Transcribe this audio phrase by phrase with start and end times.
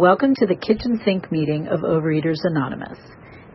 [0.00, 2.98] Welcome to the kitchen sink meeting of Overeaters Anonymous.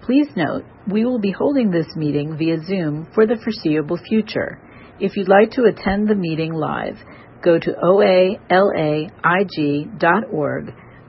[0.03, 4.61] Please note, we will be holding this meeting via Zoom for the foreseeable future.
[4.99, 6.97] If you'd like to attend the meeting live,
[7.43, 8.35] go to oalaig.org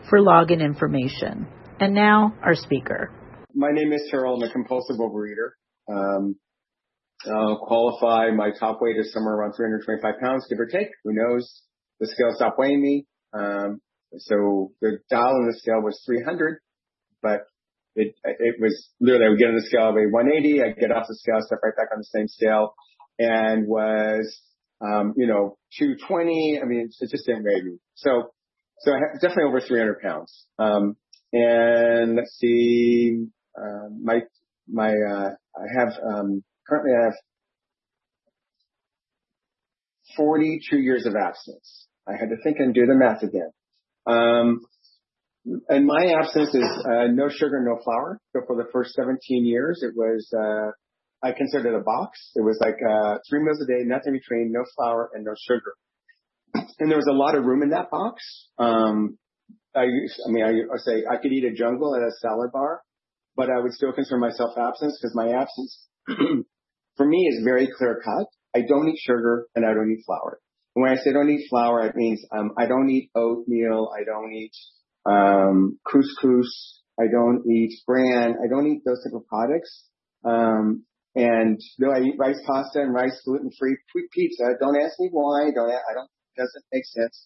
[0.08, 1.46] for login information.
[1.80, 3.12] And now, our speaker.
[3.54, 4.42] My name is Harold.
[4.42, 5.50] I'm a compulsive overeater.
[5.86, 6.36] Um,
[7.26, 8.30] I'll qualify.
[8.30, 10.88] My top weight is somewhere around 325 pounds, give or take.
[11.04, 11.60] Who knows?
[12.00, 13.04] The scale stopped weighing me.
[13.34, 13.82] Um,
[14.18, 16.58] so the dial on the scale was 300,
[17.22, 17.46] but
[17.94, 21.06] it, it was literally, I would get on the scale a 180, I'd get off
[21.08, 22.74] the scale, step right back on the same scale
[23.18, 24.40] and was,
[24.80, 26.60] um, you know, 220.
[26.62, 27.78] I mean, it just didn't weigh me.
[27.94, 28.30] So,
[28.80, 30.46] so I have definitely over 300 pounds.
[30.58, 30.96] Um,
[31.32, 33.26] and let's see,
[33.58, 34.20] uh, my,
[34.68, 37.14] my, uh, I have, um, currently I have
[40.16, 41.86] 42 years of abstinence.
[42.06, 43.50] I had to think and do the math again.
[44.06, 44.60] Um,
[45.68, 48.18] and my abstinence is uh, no sugar, no flour.
[48.32, 50.70] So for the first 17 years, it was uh,
[51.26, 52.18] I considered it a box.
[52.34, 55.74] It was like uh, three meals a day, nothing between, no flour and no sugar.
[56.78, 58.22] And there was a lot of room in that box.
[58.58, 59.18] Um,
[59.74, 62.82] I, I mean, I say I could eat a jungle at a salad bar,
[63.36, 65.86] but I would still consider myself absent because my absence
[66.96, 68.26] for me is very clear cut.
[68.54, 70.40] I don't eat sugar and I don't eat flour.
[70.76, 74.30] When I say don't eat flour, it means um, I don't eat oatmeal, I don't
[74.30, 74.52] eat
[75.06, 79.84] um, couscous, I don't eat bran, I don't eat those type of products.
[80.22, 83.78] Um, and though I eat rice pasta and rice gluten free
[84.12, 85.48] pizza, don't ask me why.
[85.54, 87.24] Don't I don't doesn't make sense.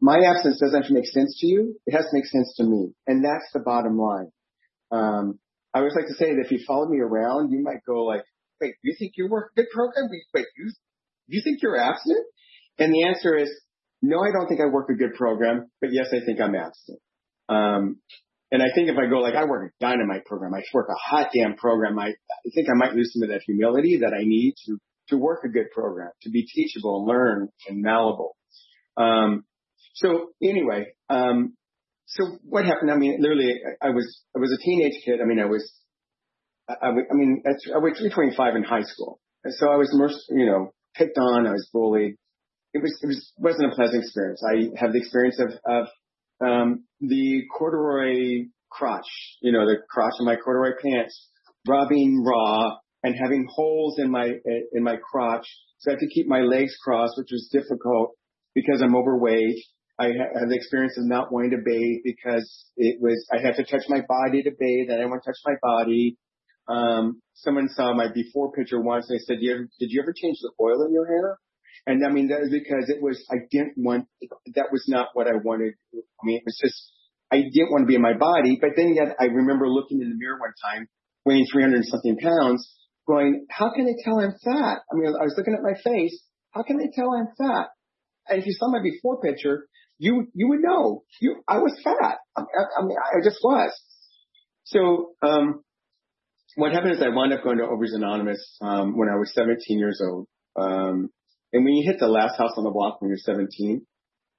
[0.00, 1.78] My absence doesn't make sense to you.
[1.84, 4.32] It has to make sense to me, and that's the bottom line.
[4.90, 5.38] Um,
[5.74, 8.24] I always like to say that if you follow me around, you might go like,
[8.62, 10.08] "Wait, you think you work a good program?
[10.32, 10.72] Wait, you
[11.26, 12.24] you think you're absent?"
[12.78, 13.50] And the answer is,
[14.02, 17.00] no, I don't think I work a good program, but yes, I think I'm absent.
[17.48, 17.96] Um,
[18.50, 20.94] and I think if I go like I work a dynamite program, I work a
[20.94, 24.22] hot damn program, I, I think I might lose some of that humility that I
[24.22, 28.36] need to to work a good program, to be teachable learn and malleable.
[28.98, 29.44] Um,
[29.94, 31.54] so anyway, um,
[32.04, 32.90] so what happened?
[32.90, 35.20] I mean, literally, I, I was I was a teenage kid.
[35.22, 35.72] I mean, I was
[36.68, 39.90] I, I, I mean, I was 325 in high school, and so I was,
[40.30, 41.46] you know, picked on.
[41.46, 42.16] I was bullied.
[42.74, 44.42] It was it was wasn't a pleasant experience.
[44.44, 45.88] I have the experience of of
[46.40, 49.08] um, the corduroy crotch,
[49.40, 51.28] you know, the crotch of my corduroy pants
[51.66, 54.32] rubbing raw and having holes in my,
[54.72, 55.46] in my crotch.
[55.78, 58.16] So I had to keep my legs crossed, which was difficult
[58.54, 59.58] because I'm overweight.
[60.00, 63.64] I had the experience of not wanting to bathe because it was, I had to
[63.64, 66.16] touch my body to bathe and I didn't want to touch my body.
[66.68, 70.02] Um, someone saw my before picture once and they said, did you ever, did you
[70.02, 71.38] ever change the oil in your hair?
[71.86, 74.06] And I mean, that was because it was, I didn't want,
[74.54, 75.74] that was not what I wanted.
[75.94, 76.92] I mean, it was just,
[77.30, 78.58] I didn't want to be in my body.
[78.60, 80.88] But then yet I remember looking in the mirror one time,
[81.24, 82.68] weighing 300 something pounds,
[83.06, 84.80] going, how can they tell I'm fat?
[84.90, 86.22] I mean, I was looking at my face.
[86.50, 87.68] How can they tell I'm fat?
[88.28, 89.66] And if you saw my before picture,
[89.98, 92.18] you, you would know you, I was fat.
[92.36, 93.72] I, I mean, I just was.
[94.64, 95.64] So, um,
[96.56, 99.78] what happened is I wound up going to Overeaters Anonymous, um, when I was 17
[99.78, 100.26] years old.
[100.56, 101.10] Um,
[101.52, 103.84] and when you hit the last house on the block when you're 17,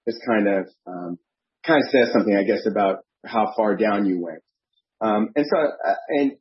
[0.06, 1.18] it's kind of, um,
[1.66, 4.42] kind of says something, I guess, about how far down you went.
[5.02, 6.31] Um, and so, uh, and,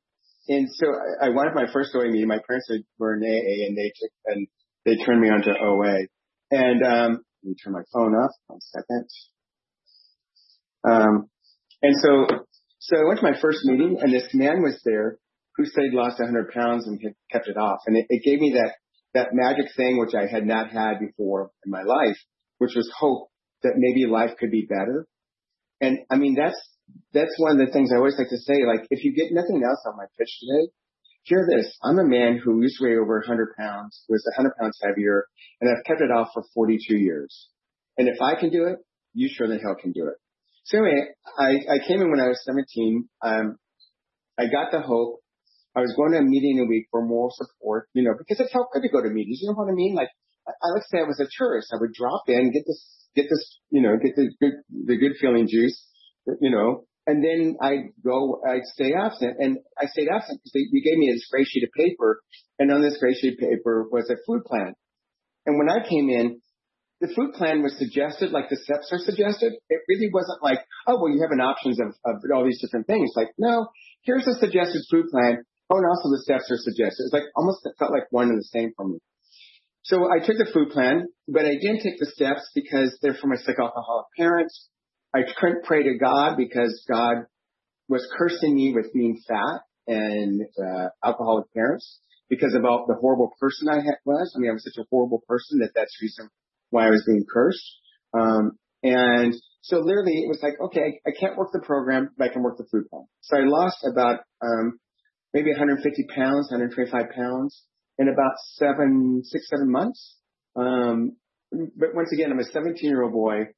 [0.49, 0.87] and so
[1.21, 2.29] I, I wanted my first OA meeting.
[2.29, 4.47] My parents were in AA and they took, and
[4.85, 6.07] they turned me on to OA.
[6.51, 9.09] And, um, let me turn my phone off one second.
[10.85, 11.29] Um,
[11.83, 12.27] and so,
[12.79, 15.19] so I went to my first meeting and this man was there
[15.57, 17.01] who said he lost 100 pounds and
[17.31, 17.81] kept it off.
[17.87, 18.75] And it, it gave me that
[19.15, 22.17] that magic thing which I had not had before in my life,
[22.59, 23.29] which was hope
[23.63, 25.07] that maybe life could be better.
[25.81, 26.59] And I mean, that's,
[27.13, 29.63] that's one of the things I always like to say, like, if you get nothing
[29.65, 30.71] else on my pitch today,
[31.23, 31.77] hear this.
[31.83, 35.27] I'm a man who used to weigh over 100 pounds, was 100 pounds heavier,
[35.61, 37.49] and I've kept it off for 42 years.
[37.97, 38.79] And if I can do it,
[39.15, 40.15] you sure the hell can do it.
[40.65, 41.09] So anyway,
[41.39, 43.09] I, I came in when I was 17.
[43.23, 43.57] Um,
[44.39, 45.21] I got the hope.
[45.79, 48.51] I was going to a meeting a week for moral support, you know, because it
[48.53, 49.39] felt good to go to meetings.
[49.41, 49.95] You know what I mean?
[49.95, 50.11] Like,
[50.47, 51.73] I, I let's say I was a tourist.
[51.73, 52.83] I would drop in, get this,
[53.15, 55.79] get this, you know, get the good, the good feeling juice,
[56.41, 59.37] you know, and then I'd go, I'd stay absent.
[59.39, 62.21] And I stayed absent because you gave me this gray sheet of paper.
[62.59, 64.75] And on this gray sheet of paper was a food plan.
[65.47, 66.43] And when I came in,
[67.01, 69.55] the food plan was suggested, like the steps are suggested.
[69.71, 72.87] It really wasn't like, oh, well, you have an options of, of all these different
[72.87, 73.13] things.
[73.17, 73.69] Like, no,
[74.03, 75.45] here's a suggested food plan.
[75.71, 77.05] Oh, and also the steps are suggested.
[77.05, 78.99] It's like almost felt like one and the same for me.
[79.83, 83.27] So I took the food plan, but I didn't take the steps because they're for
[83.27, 84.69] my sick alcoholic parents.
[85.15, 87.25] I couldn't pray to God because God
[87.89, 93.69] was cursing me with being fat and uh, alcoholic parents because of the horrible person
[93.71, 94.35] I was.
[94.37, 96.29] I mean, I was such a horrible person that that's the reason
[96.71, 97.65] why I was being cursed.
[98.13, 102.33] Um, and so literally it was like, okay, I can't work the program, but I
[102.33, 103.07] can work the food plan.
[103.23, 104.79] So I lost about, um,
[105.35, 107.63] maybe 150 pounds, 125 pounds
[107.99, 110.17] in about seven, six, seven months.
[110.57, 111.17] Um,
[111.51, 113.49] but once again, I'm a 17 year old boy.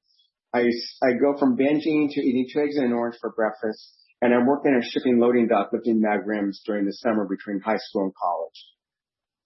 [0.52, 0.60] I,
[1.02, 4.46] I go from binging to eating two eggs and an orange for breakfast and I'm
[4.46, 8.04] working at a shipping loading dock lifting mag rims during the summer between high school
[8.04, 8.58] and college.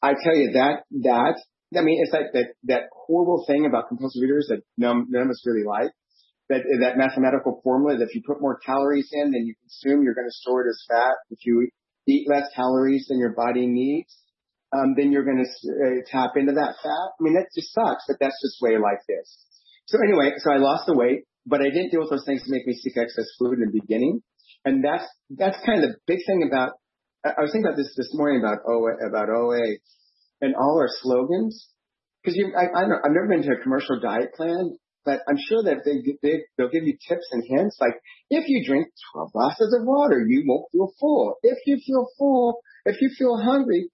[0.03, 1.41] I tell you that, that,
[1.77, 5.31] I mean, it's like that, that horrible thing about compulsive eaters that none, none of
[5.31, 5.93] us really like.
[6.51, 10.15] That, that mathematical formula that if you put more calories in than you consume, you're
[10.15, 11.15] going to store it as fat.
[11.31, 11.69] If you
[12.07, 14.15] eat less calories than your body needs,
[14.73, 17.09] um, then you're going to uh, tap into that fat.
[17.15, 19.39] I mean, that just sucks, but that's just way life is.
[19.87, 22.51] So anyway, so I lost the weight, but I didn't deal with those things to
[22.51, 24.23] make me seek excess food in the beginning.
[24.65, 26.73] And that's, that's kind of the big thing about,
[27.25, 29.79] I was thinking about this this morning about OA, about OA
[30.41, 31.69] and all our slogans.
[32.25, 35.39] Cause you, I, I don't, I've never been to a commercial diet plan, but I'm
[35.49, 37.95] sure that they, they, they'll give you tips and hints like,
[38.31, 41.35] if you drink 12 glasses of water, you won't feel full.
[41.43, 43.91] If you feel full, if you feel hungry,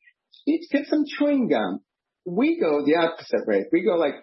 [0.47, 1.81] eat, get some chewing gum.
[2.27, 3.65] We go the opposite way.
[3.73, 4.15] We go like,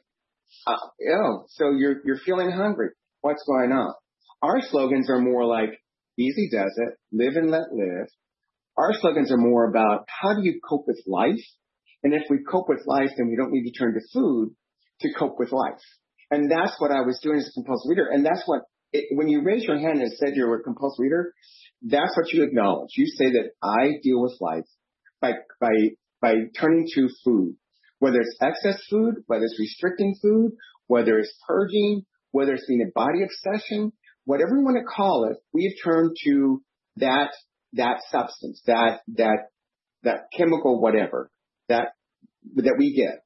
[0.68, 2.90] oh, so you're, you're feeling hungry.
[3.22, 3.94] What's going on?
[4.42, 5.80] Our slogans are more like,
[6.18, 6.98] Easy does it.
[7.12, 8.08] Live and let live.
[8.76, 11.44] Our slogans are more about how do you cope with life?
[12.04, 14.56] And if we cope with life, then we don't need to turn to food
[15.02, 15.82] to cope with life.
[16.30, 18.08] And that's what I was doing as a compulsive reader.
[18.12, 21.34] And that's what, it, when you raise your hand and said you're a compulsive reader,
[21.82, 22.92] that's what you acknowledge.
[22.96, 24.66] You say that I deal with life
[25.22, 25.72] by, by,
[26.22, 27.56] by turning to food,
[28.00, 30.52] whether it's excess food, whether it's restricting food,
[30.88, 33.94] whether it's purging, whether it's being a body obsession,
[34.26, 36.62] whatever you want to call it, we've turned to
[36.98, 37.32] that,
[37.74, 39.50] that substance, that, that,
[40.04, 41.32] that chemical whatever,
[41.70, 41.94] that,
[42.56, 43.24] that we get.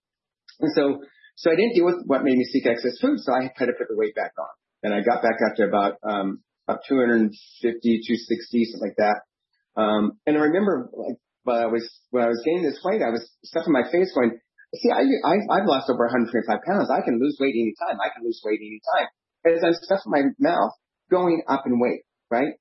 [0.59, 1.03] And so,
[1.41, 3.73] so I didn't deal with what made me seek excess food, so I had to
[3.73, 4.53] put the weight back on.
[4.85, 9.25] And I got back up to about, um, about 250, 260, something like that.
[9.73, 11.81] Um, and I remember like, when I was,
[12.13, 14.37] when I was gaining this weight, I was stuffing my face going,
[14.77, 16.93] see, I, I, I've lost over 125 pounds.
[16.93, 17.97] I can lose weight anytime.
[17.97, 19.09] I can lose weight anytime.
[19.41, 20.77] As I'm stuffing my mouth,
[21.09, 22.53] going up in weight, right?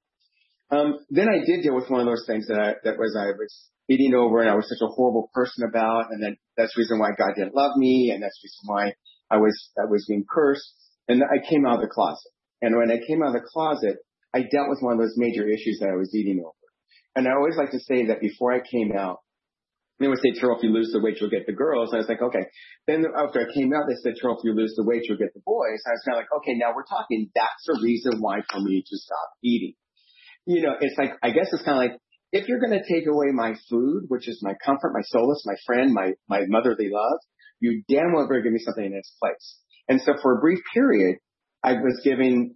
[0.73, 3.37] Um, then I did deal with one of those things that I, that was I
[3.37, 3.53] was
[3.91, 6.99] eating over and I was such a horrible person about, and then that's the reason
[6.99, 8.95] why God didn't love me, and that's the reason why
[9.31, 10.73] I was I was being cursed.
[11.09, 12.31] And I came out of the closet.
[12.63, 13.97] And when I came out of the closet,
[14.33, 16.55] I dealt with one of those major issues that I was eating over.
[17.17, 19.19] And I always like to say that before I came out,
[19.99, 21.91] they would say, Terrell, if you lose the weight, you'll get the girls.
[21.91, 22.47] And I was like, okay.
[22.87, 25.35] Then after I came out, they said, Terrell, if you lose the weight, you'll get
[25.35, 25.83] the boys.
[25.85, 27.29] And I was kind of like, okay, now we're talking.
[27.35, 29.75] That's the reason why for me to stop eating.
[30.47, 32.01] You know, it's like, I guess it's kind of like,
[32.32, 35.56] if you're going to take away my food, which is my comfort, my solace, my
[35.67, 37.19] friend, my, my motherly love,
[37.61, 39.59] you damn well better give me something in its place.
[39.88, 41.17] And so for a brief period,
[41.62, 42.55] I was giving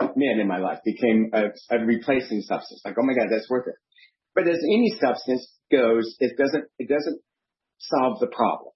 [0.00, 2.80] men in my life became a, a replacing substance.
[2.84, 3.74] Like, oh my God, that's worth it.
[4.34, 7.20] But as any substance goes, it doesn't, it doesn't
[7.78, 8.72] solve the problem.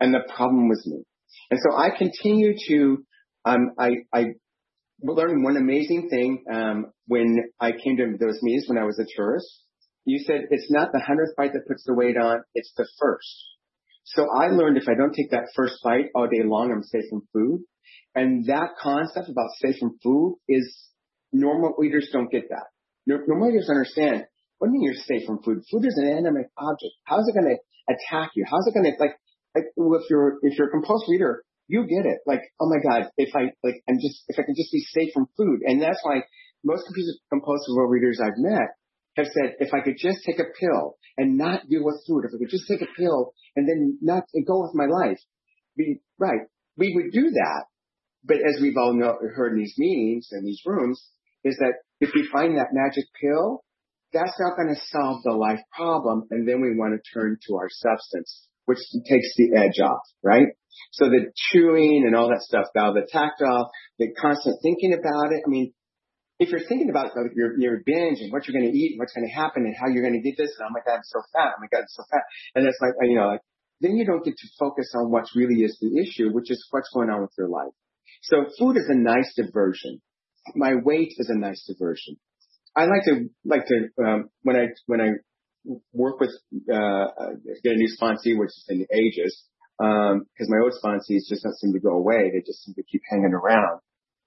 [0.00, 1.04] And the problem was me.
[1.50, 3.04] And so I continue to,
[3.44, 4.24] um, I, I
[5.02, 9.06] learned one amazing thing, um, when I came to those meetings when I was a
[9.16, 9.46] tourist.
[10.04, 13.28] You said it's not the hundredth bite that puts the weight on, it's the first.
[14.04, 17.04] So I learned if I don't take that first bite all day long, I'm safe
[17.10, 17.60] from food.
[18.14, 20.88] And that concept about safe from food is
[21.30, 22.66] normal eaters don't get that.
[23.06, 24.24] Normal eaters understand
[24.58, 25.62] what do you mean you're safe from food?
[25.70, 26.94] Food is an inanimate object.
[27.04, 28.44] How is it going to attack you?
[28.48, 29.14] How is it going to like
[29.54, 32.18] like if you're if you're a compulsive eater, you get it.
[32.26, 35.12] Like oh my god, if I like I'm just if I can just be safe
[35.14, 36.22] from food, and that's why
[36.64, 36.84] most
[37.30, 38.74] compulsive overeaters I've met
[39.16, 42.34] have said if I could just take a pill and not deal with food, if
[42.34, 45.18] I could just take a pill and then not and go with my life,
[45.76, 46.40] be right.
[46.76, 47.64] We would do that,
[48.24, 51.04] but as we've all know, heard in these meetings and these rooms,
[51.44, 53.64] is that if we find that magic pill,
[54.12, 56.24] that's not going to solve the life problem.
[56.30, 60.48] And then we want to turn to our substance, which takes the edge off, right?
[60.92, 65.42] So the chewing and all that stuff, now the tactile, the constant thinking about it.
[65.46, 65.72] I mean,
[66.38, 68.98] if you're thinking about like, your, your binge and what you're going to eat and
[68.98, 70.98] what's going to happen and how you're going to get this, and oh my God,
[70.98, 71.54] I'm so fat.
[71.56, 72.22] Oh my God, I'm so fat.
[72.54, 73.42] And that's like, you know, like,
[73.80, 76.90] then you don't get to focus on what really is the issue, which is what's
[76.94, 77.72] going on with your life.
[78.22, 80.00] So food is a nice diversion.
[80.54, 82.16] My weight is a nice diversion.
[82.74, 85.10] I like to like to um, when I when I
[85.92, 86.30] work with
[86.72, 87.06] uh,
[87.62, 89.44] get a new sponsee, which is in the ages,
[89.78, 92.82] because um, my old sponsees just don't seem to go away; they just seem to
[92.82, 93.80] keep hanging around.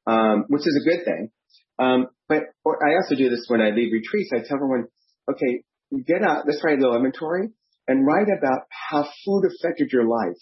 [0.08, 1.31] um, which is a good thing.
[1.79, 4.31] Um, but I also do this when I lead retreats.
[4.34, 4.88] I tell everyone,
[5.29, 5.63] okay,
[6.05, 7.50] get out, let's write a little inventory
[7.88, 10.38] and write about how food affected your life.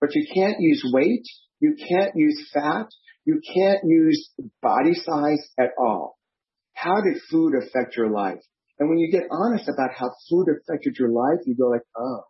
[0.00, 1.24] But you can't use weight.
[1.60, 2.86] You can't use fat.
[3.24, 4.30] You can't use
[4.62, 6.16] body size at all.
[6.74, 8.40] How did food affect your life?
[8.78, 12.20] And when you get honest about how food affected your life, you go like, oh,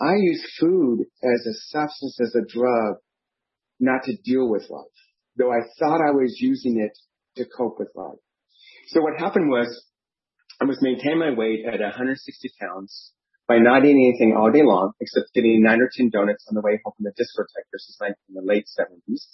[0.00, 2.96] I use food as a substance, as a drug,
[3.78, 4.98] not to deal with life,
[5.36, 6.96] though I thought I was using it
[7.36, 8.18] to cope with life.
[8.88, 9.68] So what happened was
[10.60, 13.12] I was maintaining my weight at 160 pounds
[13.48, 16.62] by not eating anything all day long, except getting nine or 10 donuts on the
[16.62, 17.68] way home from the discotheque.
[17.72, 19.26] This is like in the late 70s.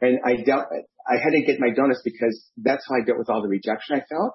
[0.00, 0.66] And I dealt,
[1.08, 3.96] I had to get my donuts because that's how I dealt with all the rejection
[3.96, 4.34] I felt.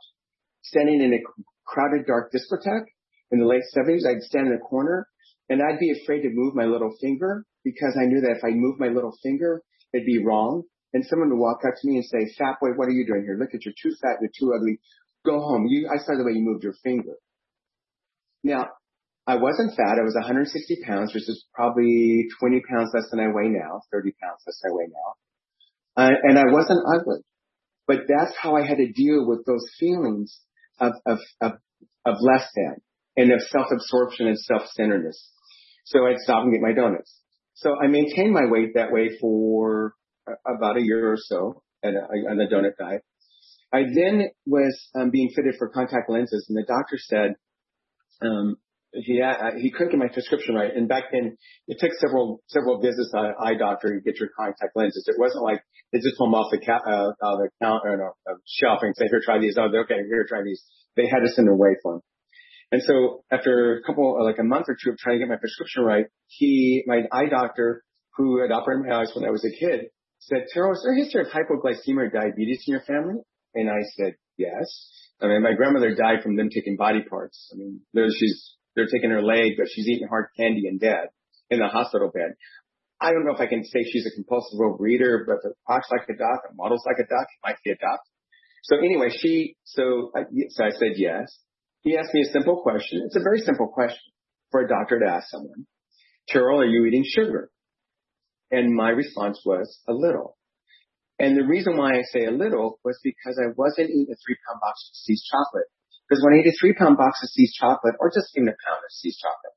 [0.63, 1.21] Standing in a
[1.65, 2.89] crowded dark discotheque
[3.31, 5.07] in the late 70s, I'd stand in a corner
[5.49, 8.51] and I'd be afraid to move my little finger because I knew that if I
[8.51, 9.61] moved my little finger,
[9.93, 10.63] it'd be wrong.
[10.93, 13.23] And someone would walk up to me and say, fat boy, what are you doing
[13.23, 13.37] here?
[13.39, 14.79] Look at you're too fat, you're too ugly.
[15.25, 15.65] Go home.
[15.67, 17.13] You, I saw the way you moved your finger.
[18.43, 18.67] Now,
[19.27, 19.99] I wasn't fat.
[19.99, 24.13] I was 160 pounds, which is probably 20 pounds less than I weigh now, 30
[24.21, 25.09] pounds less than I weigh now.
[26.03, 27.21] Uh, and I wasn't ugly.
[27.85, 30.39] But that's how I had to deal with those feelings
[30.79, 31.51] of, of, of,
[32.05, 32.77] of less than
[33.17, 35.29] and of self-absorption and self-centeredness.
[35.89, 37.19] So I'd stop and get my donuts.
[37.55, 39.95] So I maintained my weight that way for
[40.45, 43.01] about a year or so on a, a donut diet.
[43.73, 47.35] I then was um, being fitted for contact lenses, and the doctor said
[48.21, 48.57] um,
[48.93, 50.71] he uh, he couldn't get my prescription right.
[50.75, 54.29] And back then, it took several several visits to an eye doctor to get your
[54.37, 55.05] contact lenses.
[55.07, 58.37] It wasn't like they just pull off the ca- uh, uh, the counter no, uh,
[58.45, 60.63] shelf and say, "Here, try these." Oh, okay, here, try these.
[60.95, 62.01] They had them away for him.
[62.71, 65.29] And so after a couple, uh, like a month or two of trying to get
[65.29, 67.83] my prescription right, he, my eye doctor,
[68.15, 70.97] who had operated my eyes when I was a kid, said, Terrell, is there a
[70.97, 73.21] history of hypoglycemia or diabetes in your family?
[73.55, 74.67] And I said, yes.
[75.21, 77.49] I mean, my grandmother died from them taking body parts.
[77.53, 81.07] I mean, she's, they're taking her leg, but she's eating hard candy and dead
[81.49, 82.35] in the hospital bed.
[83.01, 85.87] I don't know if I can say she's a compulsive overeater, but if it talks
[85.89, 88.01] like a duck, it models like a duck, it might be a duck.
[88.63, 91.33] So anyway, she, so I, so I said yes.
[91.81, 93.03] He asked me a simple question.
[93.05, 94.11] It's a very simple question
[94.51, 95.65] for a doctor to ask someone.
[96.27, 97.49] Terrell, are you eating sugar?
[98.51, 100.37] And my response was a little.
[101.19, 104.37] And the reason why I say a little was because I wasn't eating a three
[104.47, 105.67] pound box of See's chocolate.
[106.07, 108.55] Because when I eat a three pound box of See's chocolate, or just even a
[108.55, 109.55] pound of See's chocolate,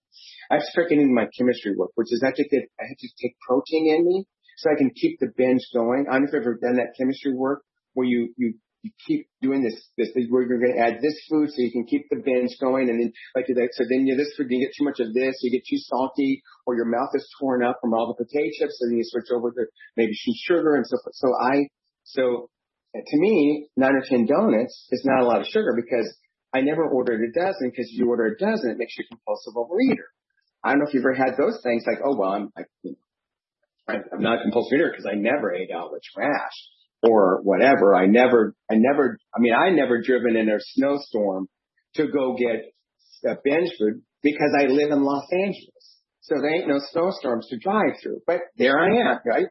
[0.51, 2.85] I have to start getting my chemistry work, which is I have to get, I
[2.87, 4.27] have to take protein in me
[4.59, 6.07] so I can keep the binge going.
[6.11, 7.63] I don't know if you've ever done that chemistry work
[7.95, 11.49] where you, you you keep doing this, this, where you're going to add this food
[11.49, 12.91] so you can keep the binge going.
[12.91, 15.39] And then like that, so then you, this food, you get too much of this,
[15.43, 18.77] you get too salty or your mouth is torn up from all the potato chips.
[18.79, 19.65] So then you switch over to
[19.97, 21.15] maybe some sugar and so forth.
[21.15, 21.71] So I,
[22.03, 22.51] so
[22.95, 26.11] to me, nine or 10 donuts is not a lot of sugar because
[26.53, 29.15] I never ordered a dozen because if you order a dozen, it makes you a
[29.15, 30.11] compulsive overeater.
[30.65, 32.93] I don't know if you've ever had those things like, oh, well, I'm, I, you
[32.93, 36.55] know, I'm not a compulsive eater because I never ate out with trash
[37.03, 37.95] or whatever.
[37.95, 41.49] I never, I never, I mean, I never driven in a snowstorm
[41.95, 42.73] to go get
[43.31, 45.97] a binge food because I live in Los Angeles.
[46.21, 49.47] So there ain't no snowstorms to drive through, but there I am, right?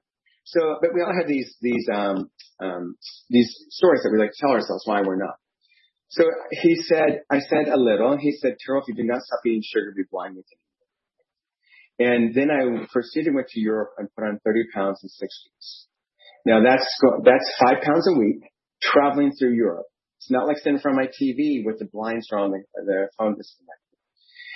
[0.45, 2.95] So, but we all have these, these, um, um,
[3.29, 5.35] these stories that we like to tell ourselves why we're not.
[6.09, 8.17] So he said, I said a little.
[8.17, 10.57] He said, Terrell, if you do not stop eating sugar, be blind within
[12.01, 15.87] and then I proceeded went to Europe and put on 30 pounds in six weeks.
[16.45, 16.87] Now that's
[17.23, 18.41] that's five pounds a week
[18.81, 19.85] traveling through Europe.
[20.17, 23.09] It's not like sitting in front of my TV with the blinds drawn, the, the
[23.17, 23.81] phone disconnected.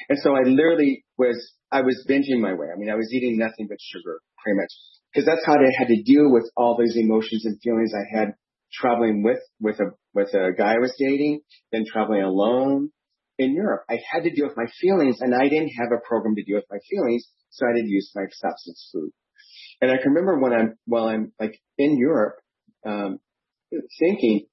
[0.10, 1.38] And so I literally was
[1.72, 2.68] I was binging my way.
[2.74, 4.70] I mean, I was eating nothing but sugar, pretty much,
[5.12, 8.36] because that's how I had to deal with all those emotions and feelings I had
[8.74, 12.92] traveling with with a with a guy I was dating, then traveling alone
[13.38, 13.84] in Europe.
[13.90, 16.58] I had to deal with my feelings, and I didn't have a program to deal
[16.58, 19.12] with my feelings, so I had to use my substance food.
[19.82, 22.36] And I can remember when I'm, while I'm like in Europe,
[22.86, 23.20] um,
[24.00, 24.48] thinking,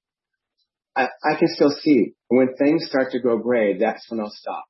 [0.95, 4.65] I, I can still see when things start to go gray, that's when I'll stop.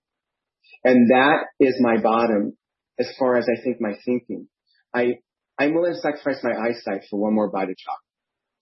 [0.83, 2.57] And that is my bottom
[3.00, 4.48] as far as I think my thinking.
[4.93, 5.15] I,
[5.57, 8.00] I'm willing to sacrifice my eyesight for one more bite of chocolate.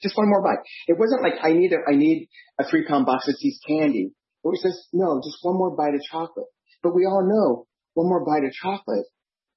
[0.01, 0.65] Just one more bite.
[0.87, 2.29] It wasn't like I need a, I need
[2.59, 4.11] a three pound box of See's candy.
[4.43, 6.47] It was just, no, just one more bite of chocolate.
[6.81, 9.05] But we all know one more bite of chocolate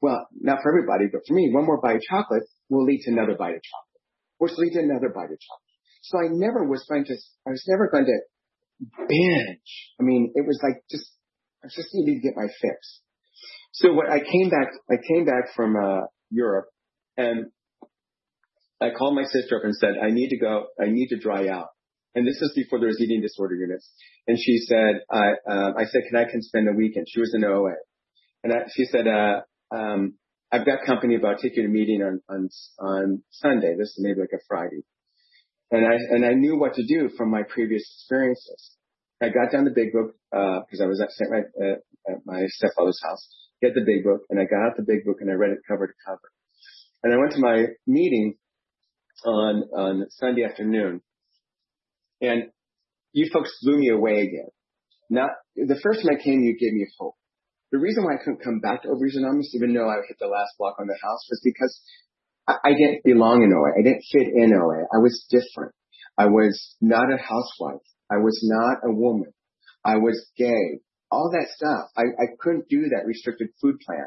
[0.00, 3.12] well, not for everybody, but for me, one more bite of chocolate will lead to
[3.12, 4.02] another bite of chocolate,
[4.38, 5.74] which leads to another bite of chocolate.
[6.02, 7.14] So I never was going to,
[7.46, 8.18] I was never going to
[9.08, 9.94] binge.
[10.00, 11.10] I mean, it was like just,
[11.64, 13.00] I just needed to get my fix.
[13.72, 16.66] So what I came back, I came back from, uh, Europe
[17.16, 17.46] and,
[18.80, 21.48] I called my sister up and said, I need to go, I need to dry
[21.48, 21.68] out.
[22.14, 23.90] And this is before there was eating disorder units.
[24.26, 27.06] And she said, I, um, I said, can I can spend the weekend?
[27.08, 27.74] She was in OA.
[28.42, 29.40] And I, she said, uh,
[29.74, 30.14] um,
[30.52, 33.74] I've got company, but I'll take you to a meeting on, on, on Sunday.
[33.76, 34.82] This is maybe like a Friday.
[35.70, 38.76] And I, and I knew what to do from my previous experiences.
[39.20, 41.76] I got down the big book, uh, cause I was at my, uh,
[42.08, 43.26] at my stepfather's house,
[43.60, 45.58] get the big book and I got out the big book and I read it
[45.66, 46.30] cover to cover.
[47.02, 48.34] And I went to my meeting
[49.24, 51.00] on, on Sunday afternoon
[52.20, 52.44] and
[53.12, 54.48] you folks blew me away again.
[55.10, 57.14] Not, the first time I came, you gave me hope.
[57.74, 60.54] The reason why I couldn't come back to Overeaters even though I hit the last
[60.58, 61.74] block on the house, was because
[62.46, 63.74] I, I didn't belong in OA.
[63.74, 64.86] I didn't fit in OA.
[64.94, 65.74] I was different.
[66.16, 67.82] I was not a housewife.
[68.08, 69.34] I was not a woman.
[69.84, 70.78] I was gay.
[71.10, 71.90] All that stuff.
[71.96, 74.06] I, I couldn't do that restricted food plan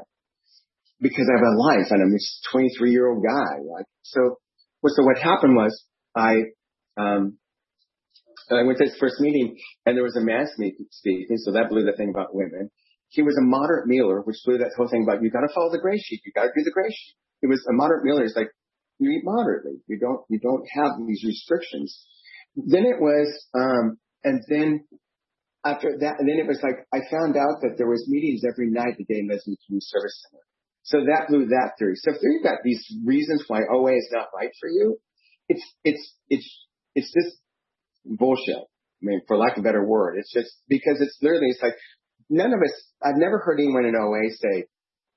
[1.02, 3.60] because I have a life and I'm this 23 year old guy.
[3.68, 4.40] Like, so,
[4.80, 5.84] so what happened was
[6.16, 6.36] I,
[6.96, 7.36] um,
[8.50, 11.84] I went to his first meeting and there was a man speaking, so that blew
[11.84, 12.72] the thing about women.
[13.10, 15.80] He was a moderate mealer, which blew that whole thing about you gotta follow the
[15.80, 17.16] gray sheet, you gotta do the gray sheet.
[17.42, 18.24] He was a moderate mealer.
[18.24, 18.52] It's like,
[19.00, 19.80] you eat moderately.
[19.88, 22.06] You don't, you don't have these restrictions.
[22.56, 24.86] Then it was, um, and then
[25.64, 28.72] after that, and then it was like, I found out that there was meetings every
[28.72, 30.44] night at the Gay Lesbian Community Service Center.
[30.84, 31.96] So that blew that theory.
[31.96, 34.98] So if you've got these reasons why OA is not right for you,
[35.50, 36.48] it's, it's, it's,
[36.96, 37.38] it's just
[38.06, 38.56] bullshit.
[38.56, 41.76] I mean, for lack of a better word, it's just because it's literally, it's like
[42.30, 44.66] none of us, I've never heard anyone in OA say,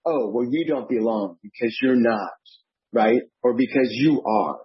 [0.04, 2.38] oh, well, you don't belong because you're not,
[2.92, 3.22] right?
[3.42, 4.58] Or because you are.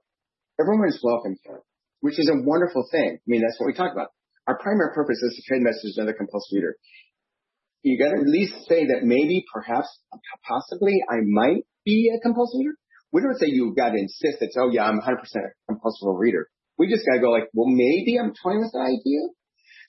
[0.60, 1.62] Everyone's welcome here,
[2.00, 3.18] which is a wonderful thing.
[3.18, 4.10] I mean, that's what we talk about.
[4.48, 6.76] Our primary purpose is to trade message to another compulsive reader.
[7.84, 9.88] You got to at least say that maybe, perhaps,
[10.48, 12.78] possibly, I might be a compulsive reader.
[13.12, 16.48] We don't say you've got to insist that, oh yeah, I'm 100% a compulsive reader.
[16.78, 19.22] We just got to go like, well, maybe I'm toying with that idea.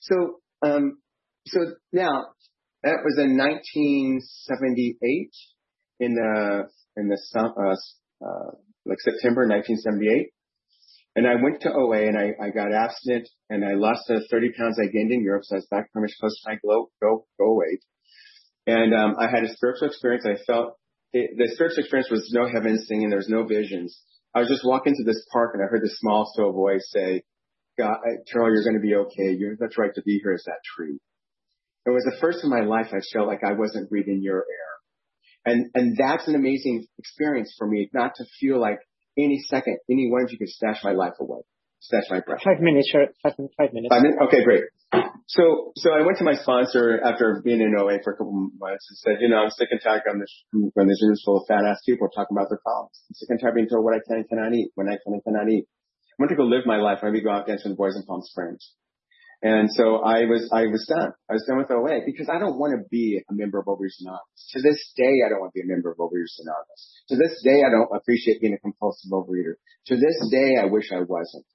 [0.01, 0.97] So, um,
[1.47, 2.27] so now
[2.83, 5.31] that was in 1978
[5.99, 7.75] in the, in the, uh,
[8.25, 8.51] uh,
[8.85, 10.31] like September 1978.
[11.15, 14.53] And I went to OA and I, I got abstinent and I lost the 30
[14.53, 15.43] pounds I gained in Europe.
[15.45, 17.81] So I was back pretty much close to my glow, go, go weight.
[18.67, 20.25] And, um, I had a spiritual experience.
[20.25, 20.77] I felt
[21.13, 23.09] it, the spiritual experience was no heaven singing.
[23.09, 23.99] There was no visions.
[24.35, 27.23] I was just walking to this park and I heard this small, still voice say,
[27.77, 27.97] God,
[28.31, 29.33] Carol, you're going to be okay.
[29.33, 30.99] You have the right to be here as that tree.
[31.87, 34.67] It was the first in my life I felt like I wasn't breathing your air.
[35.45, 38.79] And, and that's an amazing experience for me, not to feel like
[39.17, 41.39] any second, any one of you could snatch my life away,
[41.79, 42.41] snatch my breath.
[42.43, 43.07] Five minutes, sure.
[43.23, 43.87] Five, five minutes.
[43.87, 44.19] Five minutes?
[44.27, 44.63] Okay, great.
[45.27, 48.59] So, so I went to my sponsor after being in OA for a couple of
[48.59, 51.23] months and said, you know, I'm sick and tired of this, when this room is
[51.23, 52.99] full of fat ass people talking about their problems.
[53.07, 54.99] I'm sick and tired of being told what I can and cannot eat, when I
[54.99, 55.63] can and cannot eat.
[55.63, 56.99] I want to go live my life.
[57.03, 58.73] Maybe go out dancing with the boys in Palm Springs.
[59.43, 61.13] And so I was, I was done.
[61.29, 64.01] I was done with OA because I don't want to be a member of Overeaters
[64.01, 64.41] Anonymous.
[64.57, 66.81] To this day, I don't want to be a member of Overeaters Anonymous.
[67.13, 69.61] To this day, I don't appreciate being a compulsive overeater.
[69.93, 71.45] To this day, I wish I wasn't.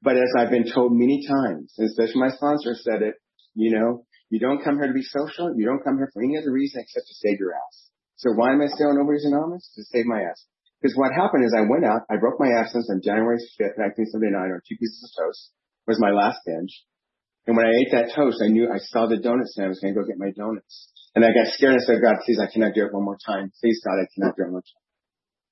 [0.00, 3.20] But as I've been told many times, and especially my sponsor said it,
[3.52, 5.52] you know, you don't come here to be social.
[5.52, 7.90] You don't come here for any other reason except to save your ass.
[8.16, 9.68] So why am I still on Overeaters Anonymous?
[9.76, 10.40] To save my ass.
[10.80, 14.32] Because what happened is I went out, I broke my abstinence on January 5th, 1979
[14.32, 15.52] on two pieces of toast.
[15.86, 16.72] Was my last binge.
[17.50, 19.66] And when I ate that toast, I knew I saw the donut stand.
[19.66, 20.86] I was going to go get my donuts.
[21.18, 23.18] And I got scared and I said, God, please, I cannot do it one more
[23.18, 23.50] time.
[23.58, 24.86] Please, God, I cannot do it one more time.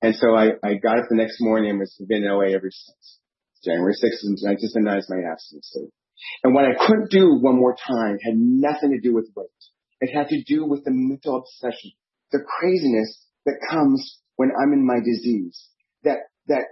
[0.07, 2.71] And so I, I got up the next morning and was been in OA ever
[2.71, 3.19] since.
[3.67, 5.91] January 6th, and I just announced my abstinence date.
[6.47, 9.51] And what I couldn't do one more time had nothing to do with weight.
[9.99, 11.99] It had to do with the mental obsession,
[12.31, 15.67] the craziness that comes when I'm in my disease,
[16.05, 16.63] that, that,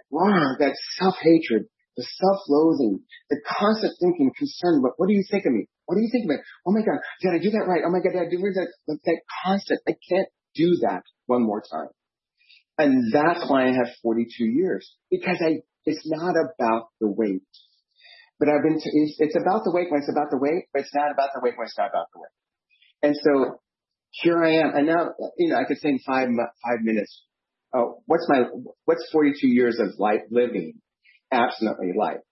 [0.62, 5.66] that self-hatred, the self-loathing, the constant thinking, concern about what do you think of me?
[5.86, 6.36] What do you think of me?
[6.66, 7.82] Oh my God, did I do that right?
[7.86, 8.68] Oh my God, did I do that?
[8.86, 11.88] That constant, I can't do that one more time.
[12.78, 17.48] And that's why I have 42 years because I, it's not about the weight,
[18.38, 20.94] but I've been, it's, it's about the weight when it's about the weight, but it's
[20.94, 22.36] not about the weight when it's not about the weight.
[23.02, 23.60] And so
[24.10, 24.74] here I am.
[24.74, 27.22] And now, you know, I could say in five, five minutes,
[27.74, 28.44] oh, what's my,
[28.84, 30.80] what's 42 years of life living?
[31.36, 32.24] Abstinently life.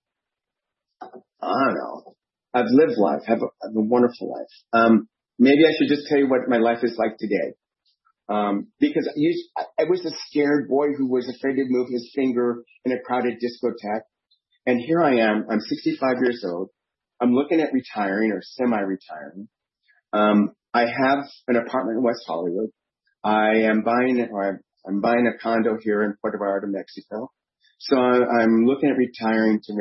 [1.03, 1.09] I
[1.43, 2.15] don't know.
[2.55, 4.53] I've lived life, have a, have a wonderful life.
[4.73, 7.55] Um, maybe I should just tell you what my life is like today.
[8.29, 9.07] Um, because
[9.59, 13.01] I, I was a scared boy who was afraid to move his finger in a
[13.05, 14.07] crowded discotheque.
[14.67, 15.47] And here I am.
[15.51, 16.71] I'm 65 years old.
[17.21, 19.49] I'm looking at retiring or semi-retiring.
[20.13, 22.71] Um, I have an apartment in West Hollywood.
[23.23, 27.31] I am buying, or I'm buying a condo here in Puerto Vallarta, Mexico.
[27.89, 29.73] So I'm looking at retiring to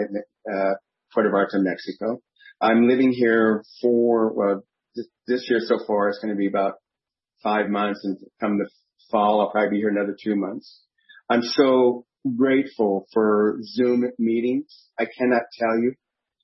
[0.51, 0.73] uh,
[1.13, 2.21] Puerto Vallarta, Mexico.
[2.59, 4.63] I'm living here for well,
[4.93, 6.73] this, this year so far it's going to be about
[7.41, 8.69] five months, and come the
[9.09, 10.81] fall I'll probably be here another two months.
[11.29, 12.05] I'm so
[12.37, 14.89] grateful for Zoom meetings.
[14.99, 15.93] I cannot tell you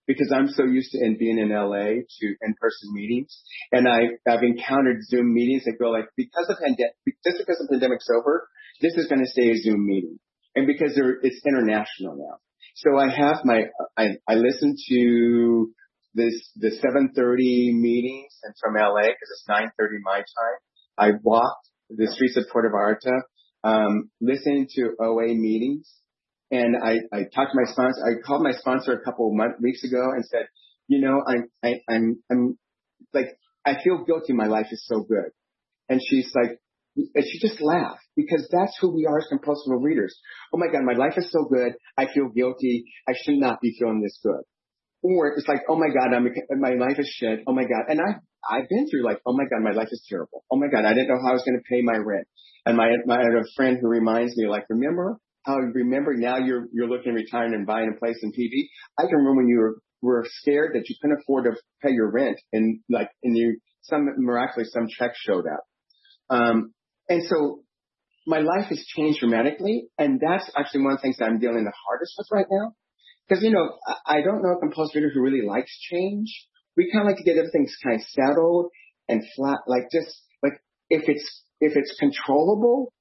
[0.08, 3.38] because I'm so used to in being in LA to in-person meetings,
[3.74, 6.96] and I I've encountered Zoom meetings that go like because of pandemic,
[7.26, 8.48] just because the pandemic's over,
[8.82, 10.20] this is going to stay a Zoom meeting,
[10.56, 12.38] and because it's international now.
[12.76, 13.66] So I have my
[13.98, 15.72] I I listen to
[16.14, 20.58] this the 7:30 meetings and from LA because it's 9:30 my time.
[20.98, 23.22] I walked the streets of Puerto Vallarta,
[23.64, 25.90] um, listening to OA meetings
[26.52, 28.02] and I, I talked to my sponsor.
[28.04, 30.48] I called my sponsor a couple of months, weeks ago and said,
[30.88, 32.58] you know, I'm, I, I'm, I'm
[33.14, 34.34] like, I feel guilty.
[34.34, 35.32] My life is so good.
[35.90, 36.60] And she's like,
[36.96, 40.18] and she just laughed because that's who we are as compulsive readers.
[40.54, 41.74] Oh my God, my life is so good.
[41.98, 42.86] I feel guilty.
[43.08, 44.42] I should not be feeling this good.
[45.02, 46.28] Or it's like, oh my God, I'm,
[46.60, 47.40] my life is shit.
[47.48, 47.86] Oh my God.
[47.88, 50.44] And I, I've been through like, oh my God, my life is terrible.
[50.52, 52.28] Oh my God, I didn't know how I was going to pay my rent.
[52.66, 56.14] And my, my, I have a friend who reminds me like, remember how you remember
[56.16, 58.68] now you're you're looking at retiring and buying a place in PV.
[58.98, 62.12] I can remember when you were were scared that you couldn't afford to pay your
[62.12, 65.64] rent and like and you some miraculously some check showed up.
[66.30, 66.74] Um,
[67.10, 67.62] and so
[68.28, 71.64] my life has changed dramatically, and that's actually one of the things that I'm dealing
[71.64, 72.74] the hardest with right now.
[73.28, 76.30] Because you know I, don't know a compulsive reader who really likes change.
[76.78, 78.70] We kind of like to get everything kind of settled
[79.08, 80.10] and flat, like just
[80.44, 80.54] like
[80.90, 82.94] if it's if it's controllable,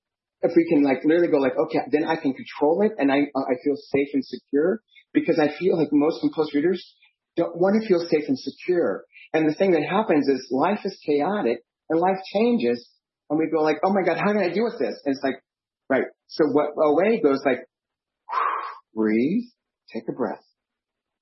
[0.42, 3.28] if we can like literally go like, okay, then I can control it and I,
[3.36, 4.80] I feel safe and secure
[5.12, 6.94] because I feel like most compulsive readers
[7.36, 9.04] don't want to feel safe and secure.
[9.32, 12.88] And the thing that happens is life is chaotic and life changes
[13.30, 15.00] and we go like, oh my God, how can I deal with this?
[15.04, 15.42] And it's like,
[15.88, 16.04] right.
[16.28, 17.60] So what OA goes like,
[18.94, 19.44] breathe,
[19.92, 20.44] take a breath.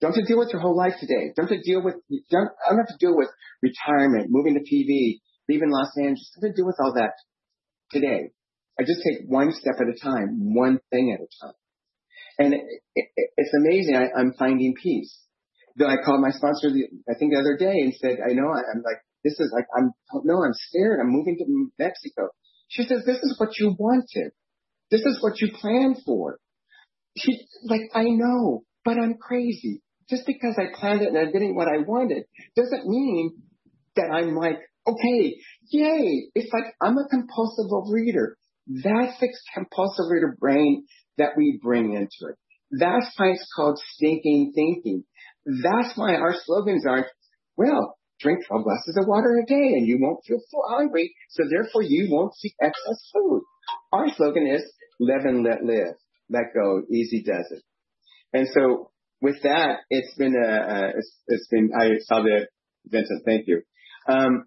[0.01, 1.33] Don't have to deal with your whole life today.
[1.35, 1.95] Don't have to deal with,
[2.31, 3.29] don't, I don't have to deal with
[3.63, 6.31] retirement, moving to PV, leaving Los Angeles.
[6.37, 7.13] Don't have to deal with all that
[7.91, 8.31] today.
[8.79, 11.57] I just take one step at a time, one thing at a time.
[12.39, 12.61] And it,
[12.95, 13.97] it, it's amazing.
[13.97, 15.17] I, I'm finding peace.
[15.77, 18.49] Then I called my sponsor, the, I think the other day and said, I know,
[18.49, 19.91] I, I'm like, this is like, I'm,
[20.23, 21.01] no, I'm scared.
[21.01, 22.29] I'm moving to Mexico.
[22.69, 24.31] She says, this is what you wanted.
[24.91, 26.39] This is what you planned for.
[27.17, 29.83] She, like, I know, but I'm crazy.
[30.09, 32.23] Just because I planned it and I'm getting what I wanted
[32.55, 33.33] doesn't mean
[33.97, 35.35] that I'm like, okay,
[35.71, 36.29] yay.
[36.37, 38.37] It's like I'm a compulsive reader.
[38.69, 40.87] That's the compulsive reader brain
[41.19, 42.37] that we bring into it.
[42.71, 45.03] That's why it's called stinking thinking.
[45.45, 47.07] That's why our slogans aren't,
[47.57, 51.45] well, drink 12 glasses of water a day and you won't feel so hungry, so
[51.51, 53.43] therefore you won't see excess food.
[53.93, 54.63] Our slogan is
[55.01, 55.95] live and let live.
[56.31, 56.83] Let go.
[56.91, 57.63] Easy does it.
[58.33, 62.49] And so with that, it's been a, uh, it's, it's been, I saw that,
[62.87, 63.63] Vincent, thank you.
[64.09, 64.45] Um,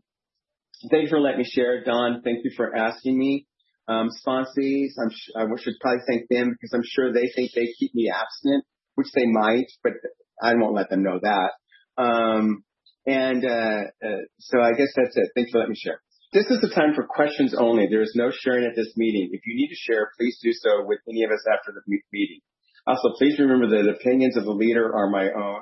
[0.89, 1.83] thank you for letting me share.
[1.83, 3.47] Don, thank you for asking me.
[3.87, 7.73] Um, sponsees, I'm sh- I should probably thank them because I'm sure they think they
[7.79, 9.93] keep me abstinent, which they might, but
[10.41, 11.51] I won't let them know that.
[11.97, 12.63] Um,
[13.05, 15.29] and uh, uh, so I guess that's it.
[15.35, 16.01] Thanks for letting me share.
[16.31, 17.87] This is the time for questions only.
[17.89, 19.29] There is no sharing at this meeting.
[19.31, 22.41] If you need to share, please do so with any of us after the meeting.
[22.85, 25.61] Also, please remember that the opinions of the leader are my own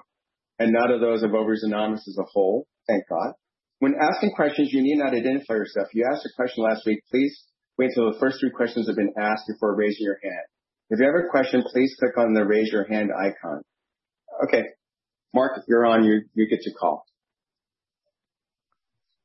[0.60, 2.68] and not of those of Overeaters Anonymous as a whole.
[2.88, 3.34] Thank God.
[3.80, 5.88] When asking questions, you need not identify yourself.
[5.94, 7.00] You asked a question last week.
[7.10, 7.48] Please
[7.78, 10.46] Wait until the first three questions have been asked before raising your hand.
[10.90, 13.62] If you have a question, please click on the raise your hand icon.
[14.46, 14.64] Okay.
[15.34, 16.04] Mark, if you're on.
[16.04, 17.06] You, you get to call.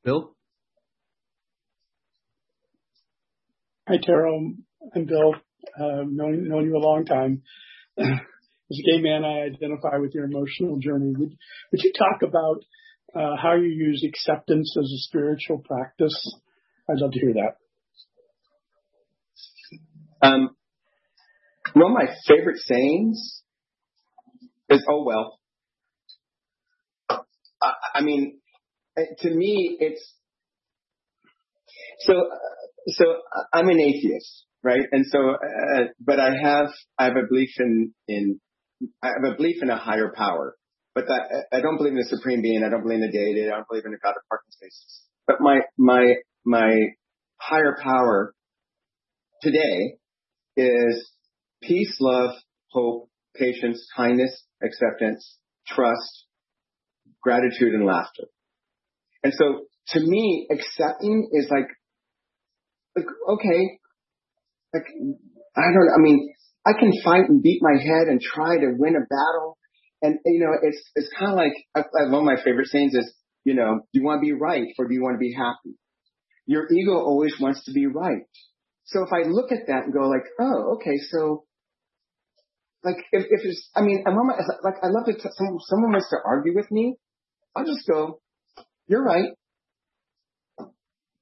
[0.04, 0.34] Bill?
[3.88, 4.32] Hi, Tara.
[4.34, 5.34] I'm Bill.
[5.78, 7.42] Uh, known, known you a long time.
[7.98, 11.12] As a gay man, I identify with your emotional journey.
[11.16, 11.36] Would,
[11.72, 12.64] would you talk about
[13.14, 16.36] uh, how you use acceptance as a spiritual practice?
[16.90, 17.58] I'd love to hear that.
[20.26, 20.56] Um,
[21.74, 23.42] one of my favorite sayings
[24.70, 25.38] is, "Oh well."
[27.10, 28.40] I, I mean,
[28.98, 30.14] Uh, to me, it's
[32.00, 32.14] so.
[32.14, 32.36] Uh,
[32.88, 34.86] so uh, I'm an atheist, right?
[34.90, 36.66] And so, uh, but I have
[36.98, 38.40] I have a belief in in
[39.02, 40.56] I have a belief in a higher power,
[40.94, 42.64] but that I don't believe in a supreme being.
[42.64, 43.46] I don't believe in a deity.
[43.46, 45.02] I don't believe in a God of parking spaces.
[45.26, 46.76] But my my my
[47.36, 48.34] higher power
[49.42, 49.96] today
[50.56, 51.10] is
[51.62, 52.34] peace, love,
[52.70, 56.26] hope, patience, kindness, acceptance, trust,
[57.22, 58.24] gratitude, and laughter.
[59.22, 61.68] And so to me, accepting is like,
[62.96, 63.78] like, okay,
[64.74, 64.84] like,
[65.56, 66.34] I don't, I mean,
[66.66, 69.58] I can fight and beat my head and try to win a battle.
[70.00, 72.94] And, you know, it's, it's kind of like, I, I, one of my favorite sayings
[72.94, 73.12] is,
[73.44, 75.76] you know, do you want to be right or do you want to be happy?
[76.46, 78.22] Your ego always wants to be right.
[78.84, 81.44] So if I look at that and go like, oh, okay, so
[82.84, 86.10] like if, if it's, I mean, I'm like, I love to, t- someone, someone wants
[86.10, 86.96] to argue with me.
[87.54, 88.21] I'll just go,
[88.86, 89.30] you're right.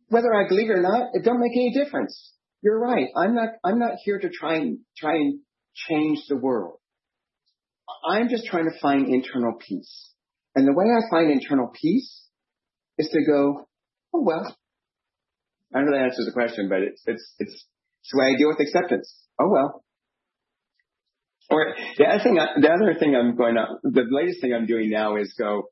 [0.09, 2.33] Whether I believe it or not, it don't make any difference.
[2.63, 3.07] You're right.
[3.17, 5.41] I'm not, I'm not here to try and, try and
[5.75, 6.79] change the world.
[8.09, 10.11] I'm just trying to find internal peace.
[10.55, 12.25] And the way I find internal peace
[12.99, 13.69] is to go,
[14.15, 14.57] oh well.
[15.73, 18.39] I don't know that answers the question, but it's, it's, it's, it's the way I
[18.39, 19.15] deal with acceptance.
[19.41, 19.85] Oh well.
[21.51, 24.91] Or the other thing, the other thing I'm going to, the latest thing I'm doing
[24.91, 25.65] now is go,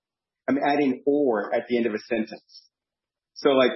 [0.49, 2.63] I'm adding or at the end of a sentence.
[3.35, 3.71] So like,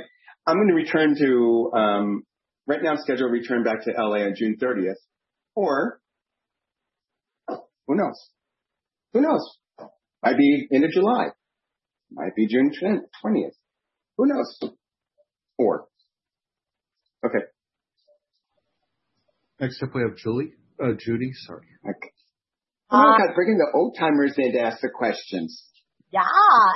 [0.46, 2.22] I'm going to return to, um,
[2.66, 4.94] right now I'm scheduled to return back to LA on June 30th.
[5.54, 6.00] Or,
[7.48, 8.30] who knows?
[9.12, 9.58] Who knows?
[10.22, 11.26] Might be end of July.
[12.10, 13.50] Might be June 20th.
[14.16, 14.72] Who knows?
[15.58, 15.86] Or.
[17.24, 17.44] Okay.
[19.60, 20.52] Next up we have Julie.
[20.82, 21.66] Uh, Judy, sorry.
[21.84, 22.12] Okay.
[22.90, 25.64] Oh my God, bringing the old timers in to ask the questions.
[26.12, 26.20] Yeah,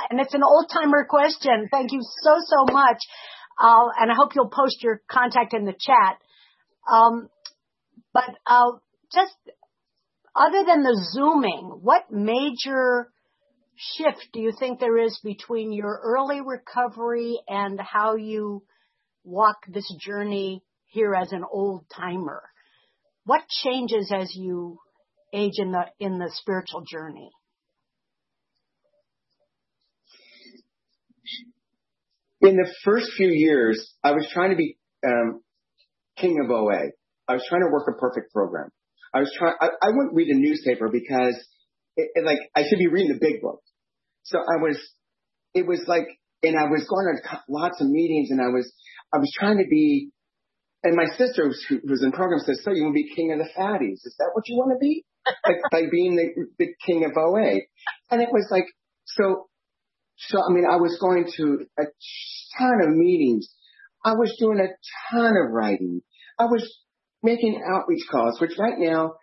[0.09, 1.69] and it's an old timer question.
[1.71, 2.97] Thank you so, so much.
[3.59, 6.17] Uh, and I hope you'll post your contact in the chat.
[6.91, 7.29] Um,
[8.13, 8.71] but uh,
[9.13, 9.35] just
[10.35, 13.11] other than the zooming, what major
[13.75, 18.63] shift do you think there is between your early recovery and how you
[19.23, 22.41] walk this journey here as an old timer?
[23.25, 24.79] What changes as you
[25.31, 27.29] age in the in the spiritual journey?
[32.47, 35.41] In the first few years, I was trying to be um,
[36.15, 36.95] king of OA.
[37.27, 38.69] I was trying to work a perfect program.
[39.13, 39.55] I was trying.
[39.59, 41.35] I, I wouldn't read a newspaper because,
[41.97, 43.59] it, it, like, I should be reading the big book.
[44.23, 44.79] So I was.
[45.53, 46.07] It was like,
[46.41, 48.71] and I was going to lots of meetings, and I was.
[49.13, 50.11] I was trying to be.
[50.83, 53.39] And my sister, who was in program, said, "So you want to be king of
[53.39, 54.07] the fatties?
[54.07, 55.03] Is that what you want to be?
[55.45, 57.59] like, like being the, the king of OA?"
[58.09, 58.67] And it was like,
[59.03, 59.49] so
[60.17, 61.83] so, I mean, I was going to a
[62.57, 63.49] ton of meetings.
[64.03, 64.69] I was doing a
[65.11, 66.01] ton of writing.
[66.39, 66.67] I was
[67.23, 69.13] making outreach calls, which right now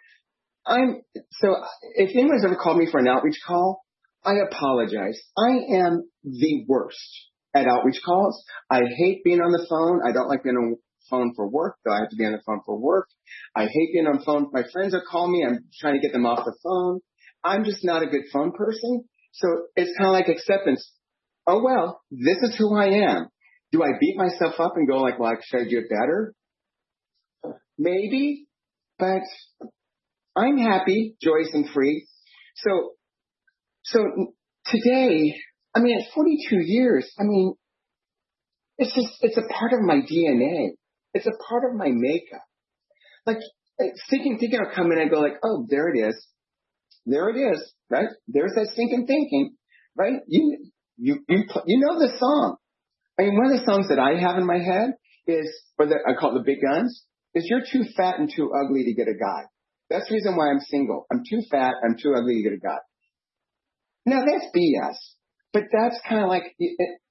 [0.66, 1.02] I'm,
[1.32, 1.56] so
[1.94, 3.82] if anyone's ever called me for an outreach call,
[4.24, 5.20] I apologize.
[5.36, 6.98] I am the worst
[7.54, 8.42] at outreach calls.
[8.70, 10.00] I hate being on the phone.
[10.06, 10.76] I don't like being on the
[11.10, 13.08] phone for work, though I have to be on the phone for work.
[13.54, 14.48] I hate being on phone.
[14.52, 15.44] My friends are calling me.
[15.46, 17.00] I'm trying to get them off the phone.
[17.44, 19.04] I'm just not a good phone person.
[19.34, 20.90] So it's kind of like acceptance.
[21.46, 23.28] Oh well, this is who I am.
[23.72, 26.32] Do I beat myself up and go like, well, I should I do it better?
[27.76, 28.46] Maybe,
[28.98, 29.22] but
[30.36, 32.06] I'm happy, joyous and free.
[32.56, 32.92] So,
[33.82, 34.04] so
[34.66, 35.34] today,
[35.74, 37.54] I mean, at 42 years, I mean,
[38.78, 40.70] it's just, it's a part of my DNA.
[41.12, 42.44] It's a part of my makeup.
[43.26, 43.38] Like,
[43.80, 46.26] eh, thinking, thinking I'll come in and go like, oh, there it is.
[47.06, 48.08] There it is, right?
[48.28, 49.56] There's that thinking thinking,
[49.96, 50.20] right?
[50.26, 52.56] You, you, you, you know the song.
[53.18, 54.94] I mean, one of the songs that I have in my head
[55.26, 58.84] is, or that I call the big guns, is you're too fat and too ugly
[58.84, 59.42] to get a guy.
[59.90, 61.06] That's the reason why I'm single.
[61.12, 62.78] I'm too fat, I'm too ugly to get a guy.
[64.06, 64.96] Now that's BS,
[65.52, 66.44] but that's kind of like,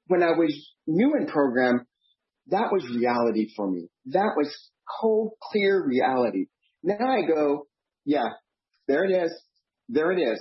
[0.07, 0.53] when I was
[0.87, 1.85] new in program,
[2.47, 3.87] that was reality for me.
[4.07, 4.53] That was
[4.99, 6.47] cold, clear reality.
[6.83, 7.67] Now I go,
[8.05, 8.29] yeah,
[8.87, 9.31] there it is.
[9.89, 10.39] There it is.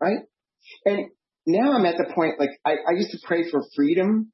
[0.00, 0.18] Right?
[0.84, 1.06] And
[1.46, 4.32] now I'm at the point, like, I, I used to pray for freedom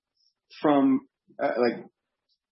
[0.61, 1.01] from,
[1.42, 1.85] uh, like,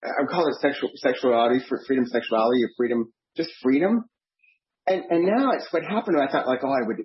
[0.05, 4.05] I would call it sexual, sexuality, for freedom, sexuality, or freedom, just freedom.
[4.87, 6.16] And, and now it's what happened.
[6.20, 7.01] I thought like, oh, I would,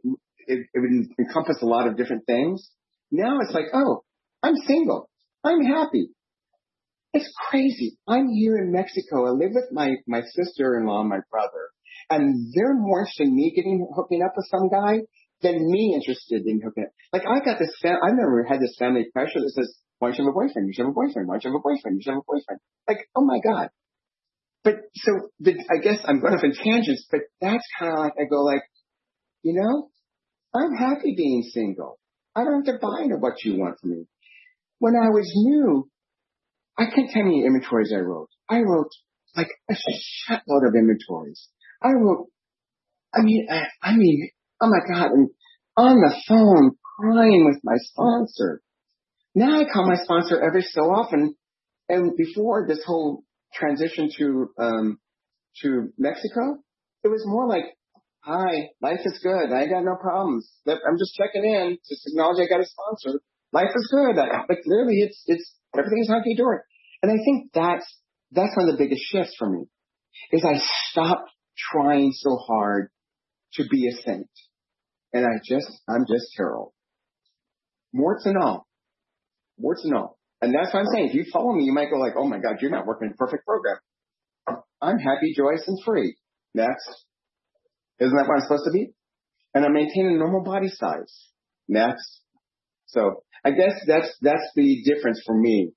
[0.48, 2.70] it, it would encompass a lot of different things.
[3.12, 4.04] Now it's like, oh,
[4.44, 5.10] I'm single.
[5.44, 6.10] I'm happy.
[7.14, 7.98] It's crazy.
[8.08, 9.26] I'm here in Mexico.
[9.26, 11.72] I live with my, my sister-in-law, my brother,
[12.12, 15.00] and they're more interested in me getting hooking up with some guy
[15.42, 16.92] than me interested in hooking up.
[17.14, 20.18] Like I got this, fam- I've never had this family pressure that says, why don't
[20.18, 20.68] you have a boyfriend?
[20.68, 21.28] You should have a boyfriend.
[21.28, 21.98] Why don't you have a boyfriend?
[21.98, 22.60] You should have a boyfriend.
[22.88, 23.70] Like, oh my God.
[24.64, 28.14] But so the, I guess I'm going off in tangents, but that's kind of like,
[28.20, 28.62] I go like,
[29.42, 29.90] you know,
[30.54, 31.98] I'm happy being single.
[32.36, 34.06] I don't have to buy into what you want from me.
[34.80, 35.90] When I was new,
[36.78, 38.30] I can't tell you inventories I wrote.
[38.50, 38.92] I wrote
[39.36, 41.48] like a shitload of inventories.
[41.82, 42.28] I wrote,
[43.14, 44.30] I mean, I, I mean,
[44.62, 45.30] oh my God, and
[45.78, 48.62] on the phone crying with my sponsor.
[49.34, 51.36] Now I call my sponsor every so often.
[51.90, 55.00] And before this whole transition to, um,
[55.62, 56.58] to Mexico,
[57.04, 57.66] it was more like,
[58.20, 59.52] hi, life is good.
[59.52, 60.50] I got no problems.
[60.68, 61.78] I'm just checking in.
[61.84, 63.20] to acknowledge I got a sponsor.
[63.52, 64.20] Life is good.
[64.20, 66.60] I, but clearly it's, it's, everything's hunky dory.
[67.02, 67.86] And I think that's,
[68.32, 69.66] that's one of the biggest shifts for me
[70.32, 72.90] is I stopped trying so hard
[73.54, 74.30] to be a saint.
[75.14, 76.74] And I just, I'm just Terrell.
[77.94, 78.68] Warts and all.
[79.58, 80.18] Warts and all.
[80.42, 81.10] And that's what I'm saying.
[81.10, 83.16] If you follow me, you might go like, oh my God, you're not working a
[83.16, 83.78] perfect program.
[84.82, 86.16] I'm happy, joyous, and free.
[86.56, 86.90] Next.
[88.00, 88.92] Isn't that what I'm supposed to be?
[89.54, 91.28] And I'm maintaining normal body size.
[91.68, 92.22] Next.
[92.88, 95.74] So I guess that's, that's the difference for me.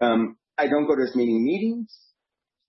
[0.00, 1.96] Um, I don't go to as many meetings.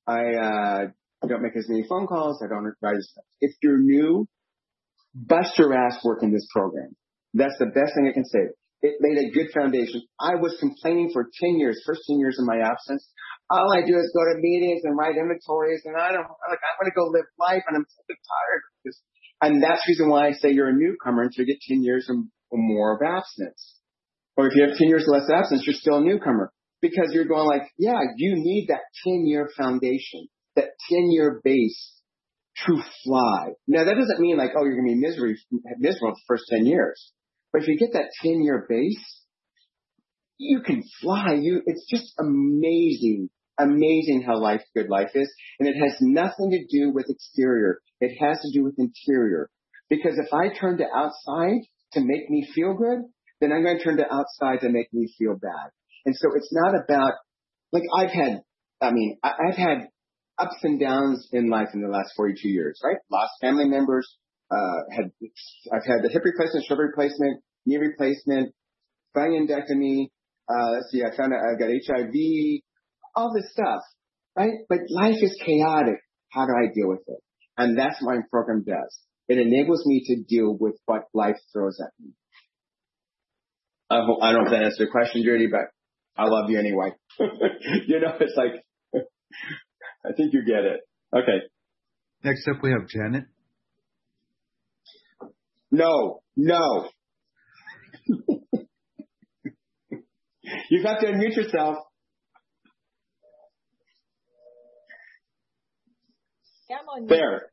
[0.08, 0.86] I, uh,
[1.28, 2.42] don't make as many phone calls.
[2.44, 3.26] I don't write as much.
[3.42, 4.28] If you're new,
[5.14, 6.96] bust your ass working this program.
[7.34, 8.52] That's the best thing I can say.
[8.84, 10.04] It made a good foundation.
[10.20, 13.08] I was complaining for 10 years, first 10 years of my absence.
[13.50, 16.72] All I do is go to meetings and write inventories and I don't, like, I
[16.76, 18.94] want to go live life and I'm so tired.
[19.42, 22.10] And that's the reason why I say you're a newcomer until you get 10 years
[22.10, 23.80] or more of abstinence.
[24.36, 27.48] Or if you have 10 years less abstinence, you're still a newcomer because you're going
[27.48, 32.02] like, yeah, you need that 10 year foundation, that 10 year base
[32.66, 33.54] to fly.
[33.68, 35.38] Now that doesn't mean like, oh, you're going to be misery,
[35.80, 37.12] miserable for the first 10 years.
[37.52, 39.24] But if you get that 10 year base,
[40.38, 41.38] you can fly.
[41.40, 45.32] You, it's just amazing, amazing how life, good life is.
[45.60, 47.80] And it has nothing to do with exterior.
[48.00, 49.50] It has to do with interior.
[49.90, 51.62] Because if I turn to outside
[51.94, 53.04] to make me feel good,
[53.40, 55.70] then I'm going to turn to outside to make me feel bad.
[56.06, 57.14] And so it's not about,
[57.72, 58.42] like I've had,
[58.82, 59.88] I mean, I've had
[60.40, 62.98] ups and downs in life in the last 42 years, right?
[63.12, 64.08] Lost family members,
[64.52, 65.12] uh, had,
[65.72, 68.54] I've had the hip replacement, shoulder replacement, knee replacement,
[69.16, 70.08] spinectomy,
[70.50, 72.14] uh, let's see, I found out I've got HIV,
[73.16, 73.82] all this stuff,
[74.36, 74.52] right?
[74.68, 76.00] But life is chaotic.
[76.30, 77.20] How do I deal with it?
[77.58, 79.00] And that's what my program does.
[79.28, 82.12] It enables me to deal with what life throws at me.
[83.90, 85.70] I hope, I don't know if that answers your question, Judy, but
[86.18, 86.92] I love you anyway.
[87.20, 88.64] you know, it's like,
[90.06, 90.82] I think you get it.
[91.16, 91.48] Okay.
[92.24, 93.26] Next up, we have Janet.
[95.72, 96.90] No, no.
[100.70, 101.78] you have to unmute yourself.
[106.74, 107.52] I'm on There.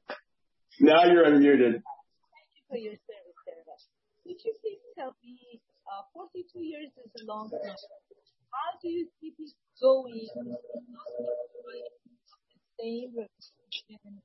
[0.80, 1.76] Now you're unmuted.
[1.76, 3.76] Thank you for your service, Sarah.
[4.24, 7.76] Could you please tell me, uh, 42 years is a long time.
[8.48, 10.28] How do you keep it going?
[12.80, 14.22] The same repetition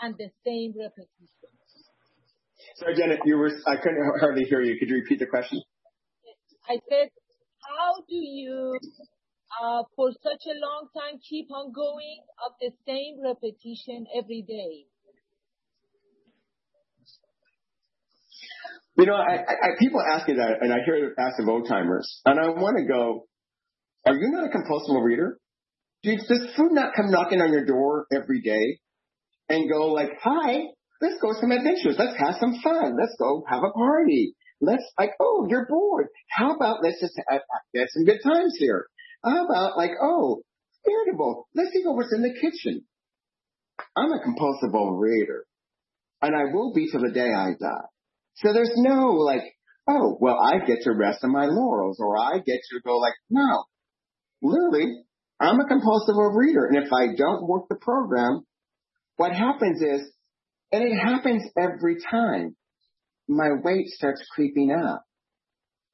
[0.00, 1.50] and the same repetition.
[2.76, 4.78] Sorry, Janet, you were, I couldn't hardly hear you.
[4.78, 5.60] Could you repeat the question?
[6.68, 7.08] I said,
[7.62, 8.78] how do you,
[9.62, 14.86] uh, for such a long time keep on going of the same repetition every day?
[18.98, 21.66] You know, I, I, people ask me that, and I hear it asked of old
[21.66, 23.26] timers, and I want to go,
[24.06, 25.39] are you not a compulsive reader?
[26.02, 28.80] Does food not come knocking on your door every day
[29.48, 30.60] and go like, hi,
[31.00, 31.96] let's go some adventures.
[31.98, 32.96] Let's have some fun.
[32.98, 34.34] Let's go have a party.
[34.60, 36.06] Let's like, oh, you're bored.
[36.30, 37.42] How about let's just have,
[37.76, 38.86] have some good times here.
[39.24, 40.42] How about like, oh,
[40.88, 41.48] irritable.
[41.54, 42.84] Let's see what's in the kitchen.
[43.96, 45.42] I'm a compulsive overeater
[46.22, 47.88] and I will be till the day I die.
[48.36, 49.42] So there's no like,
[49.88, 53.14] oh, well, I get to rest on my laurels or I get to go like,
[53.28, 53.64] no,
[54.42, 55.02] literally,
[55.40, 56.68] I'm a compulsive overeater.
[56.68, 58.44] And if I don't work the program,
[59.16, 60.12] what happens is,
[60.70, 62.56] and it happens every time,
[63.26, 65.04] my weight starts creeping up.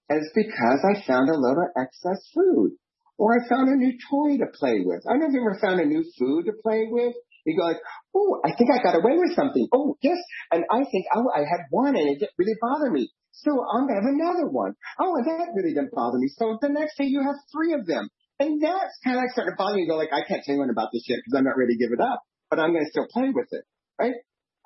[0.09, 2.72] It's because I found a load of excess food.
[3.18, 5.02] Or I found a new toy to play with.
[5.09, 7.14] I never ever found a new food to play with.
[7.46, 7.80] You go like,
[8.14, 9.68] oh, I think I got away with something.
[9.72, 10.18] Oh, yes.
[10.52, 13.09] And I think, oh, I had one and it didn't really bother me.
[13.32, 14.74] So um, I'm going to have another one.
[14.98, 16.28] Oh, and that really didn't bother me.
[16.37, 18.09] So the next day you have three of them.
[18.38, 19.87] And that's kind of like starting to.
[19.88, 21.92] Go like, I can't tell anyone about this yet because I'm not ready to give
[21.92, 22.20] it up,
[22.51, 23.64] but I'm going to still play with it,
[23.99, 24.14] right?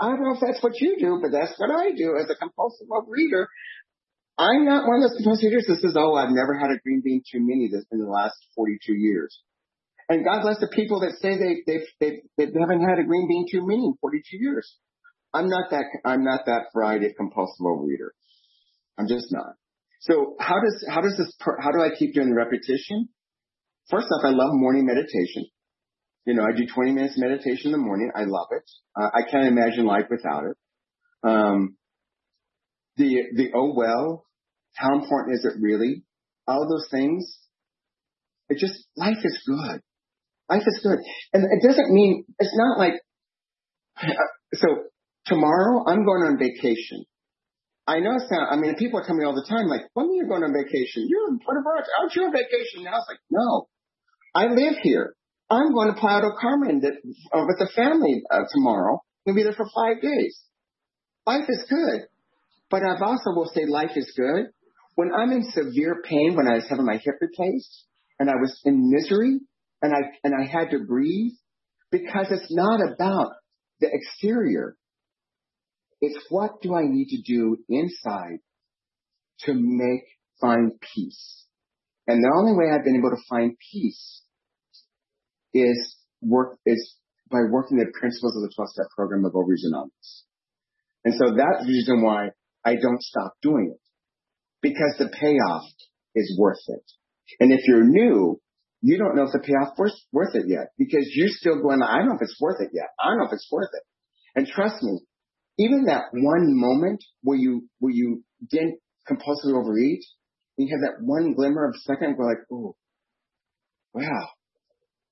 [0.00, 2.34] I don't know if that's what you do, but that's what I do as a
[2.34, 3.46] compulsive reader.
[4.38, 7.02] I'm not one of those compulsive readers that says, oh, I've never had a green
[7.04, 9.38] bean too many this in the last 42 years.
[10.08, 13.28] And God bless the people that say they, they, they, they haven't had a green
[13.28, 14.66] bean too many in 42 years.
[15.32, 18.14] I'm not that, I'm not that variety of compulsive reader.
[18.98, 19.54] I'm just not.
[20.00, 23.10] So how does, how does this, how do I keep doing the repetition?
[23.90, 25.46] First off, I love morning meditation.
[26.24, 28.10] You know, I do 20 minutes meditation in the morning.
[28.14, 28.62] I love it.
[28.94, 30.56] Uh, I can't imagine life without it.
[31.22, 31.76] Um,
[32.96, 34.26] the, the oh well,
[34.74, 36.04] how important is it really?
[36.46, 37.38] All those things.
[38.48, 39.80] It just, life is good.
[40.48, 40.98] Life is good.
[41.32, 42.94] And it doesn't mean, it's not like,
[44.54, 44.66] so
[45.26, 47.04] tomorrow I'm going on vacation.
[47.86, 50.14] I know it's not, I mean, people tell me all the time, like, when are
[50.14, 51.06] you going on vacation?
[51.08, 51.90] You're in Puerto Vallarta.
[51.98, 52.98] Aren't you on vacation now?
[52.98, 53.66] It's like, no,
[54.34, 55.14] I live here.
[55.50, 59.02] I'm going to Playa del Carmen uh, with the family uh, tomorrow.
[59.26, 60.40] We'll be there for five days.
[61.26, 62.02] Life is good.
[62.70, 64.46] But I've also will say life is good.
[64.94, 67.84] When I'm in severe pain, when I was having my hip replaced
[68.18, 69.40] and I was in misery
[69.82, 71.32] and I, and I had to breathe
[71.90, 73.32] because it's not about
[73.80, 74.76] the exterior.
[76.00, 78.38] It's what do I need to do inside
[79.40, 80.04] to make,
[80.40, 81.44] find peace.
[82.10, 84.22] And the only way I've been able to find peace
[85.54, 86.96] is work, is
[87.30, 90.24] by working the principles of the 12 step program of Anonymous.
[91.04, 92.30] And so that's the reason why
[92.64, 93.80] I don't stop doing it
[94.60, 95.70] because the payoff
[96.16, 96.82] is worth it.
[97.38, 98.40] And if you're new,
[98.82, 101.98] you don't know if the payoff worth, worth it yet because you're still going, I
[101.98, 102.90] don't know if it's worth it yet.
[102.98, 103.84] I don't know if it's worth it.
[104.34, 104.98] And trust me,
[105.58, 110.02] even that one moment where you, where you didn't compulsively overeat,
[110.60, 112.76] you have that one glimmer of a second, go like, oh,
[113.94, 114.28] wow,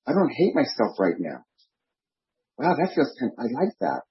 [0.07, 1.45] I don't hate myself right now.
[2.57, 4.01] Wow, that feels kind of, I like that.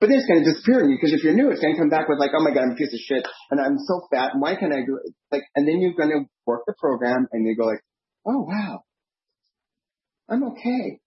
[0.00, 1.80] But then it's going to disappear in you because if you're new, it's going to
[1.80, 4.06] come back with like, oh my God, I'm a piece of shit and I'm so
[4.10, 4.32] fat.
[4.32, 5.12] And why can't I do it?
[5.32, 7.82] Like, and then you're going to work the program and you go like,
[8.24, 8.84] oh wow,
[10.30, 11.00] I'm okay.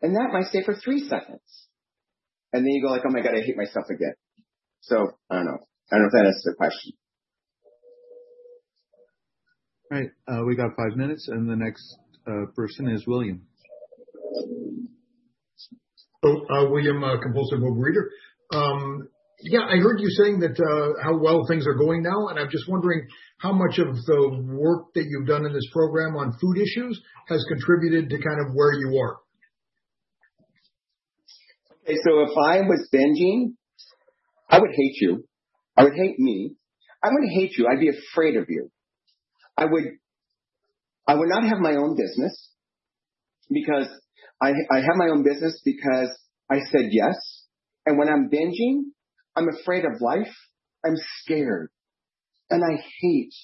[0.00, 1.44] And that might stay for three seconds.
[2.52, 4.14] And then you go like, oh my God, I hate myself again.
[4.80, 5.58] So I don't know.
[5.92, 6.92] I don't know if that answers the question.
[9.94, 10.10] All right.
[10.26, 13.46] Uh, we got five minutes and the next uh, person is William.
[16.24, 18.08] Oh, uh, William, uh, compulsive overeater.
[18.52, 19.08] Um,
[19.42, 22.50] yeah, I heard you saying that uh, how well things are going now, and I'm
[22.50, 23.06] just wondering
[23.38, 27.44] how much of the work that you've done in this program on food issues has
[27.48, 29.18] contributed to kind of where you are.
[31.84, 33.52] Okay, so if I was binging,
[34.48, 35.24] I would hate you.
[35.76, 36.56] I would hate me.
[37.00, 37.68] I would hate you.
[37.70, 38.70] I'd be afraid of you.
[39.56, 39.84] I would,
[41.06, 42.50] I would not have my own business
[43.50, 43.88] because
[44.40, 46.10] I, I have my own business because
[46.50, 47.14] I said yes.
[47.86, 48.90] And when I'm binging,
[49.36, 50.32] I'm afraid of life.
[50.84, 51.70] I'm scared
[52.50, 53.34] and I hate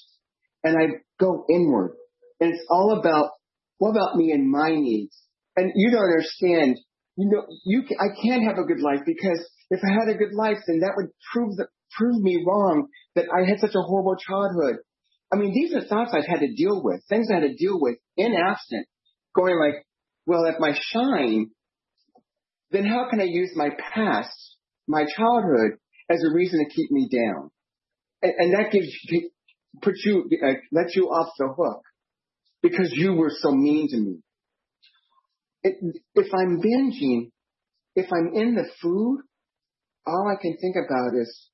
[0.62, 1.96] and I go inward
[2.40, 3.30] and it's all about
[3.78, 5.16] what about me and my needs?
[5.56, 6.78] And you don't understand.
[7.16, 9.40] You know, you I can't have a good life because
[9.70, 13.26] if I had a good life, then that would prove that prove me wrong that
[13.34, 14.76] I had such a horrible childhood.
[15.32, 17.80] I mean, these are thoughts I've had to deal with, things I had to deal
[17.80, 18.86] with in absent,
[19.34, 19.86] going like,
[20.26, 21.50] well, if my shine,
[22.70, 24.56] then how can I use my past,
[24.88, 25.78] my childhood,
[26.10, 27.50] as a reason to keep me down?
[28.22, 28.88] And, and that gives,
[29.82, 31.82] puts you, uh, lets you off the hook
[32.62, 34.18] because you were so mean to me.
[35.62, 35.76] It,
[36.14, 37.30] if I'm binging,
[37.94, 39.20] if I'm in the food,
[40.06, 41.48] all I can think about is,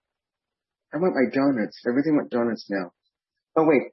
[0.94, 1.78] I want my donuts.
[1.86, 2.92] Everything went donuts now.
[3.57, 3.92] Oh wait,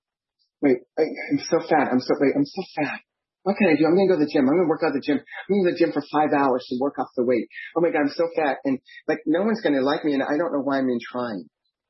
[0.61, 1.87] wait, I, I'm so fat.
[1.91, 2.99] I'm so wait, I'm so fat.
[3.43, 3.85] What can I do?
[3.85, 4.47] I'm to go to the gym.
[4.47, 5.19] I'm to work out the gym.
[5.19, 7.47] I'm going to the gym for five hours to work off the weight.
[7.75, 8.57] Oh my God, I'm so fat.
[8.63, 11.49] And like, no one's to like me and I don't know why I'm in trying.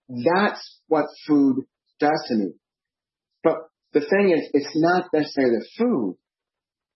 [0.09, 1.65] That's what food
[1.99, 2.53] does to me.
[3.43, 3.57] But
[3.93, 6.17] the thing is, it's not necessarily the food.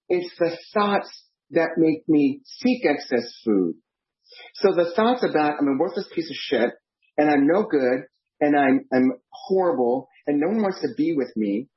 [0.10, 1.10] It's the thoughts
[1.52, 3.76] that make me seek excess food.
[4.56, 6.72] So the thoughts about I'm a worthless piece of shit
[7.18, 8.06] and I'm no good
[8.42, 11.68] and I'm, I'm horrible and no one wants to be with me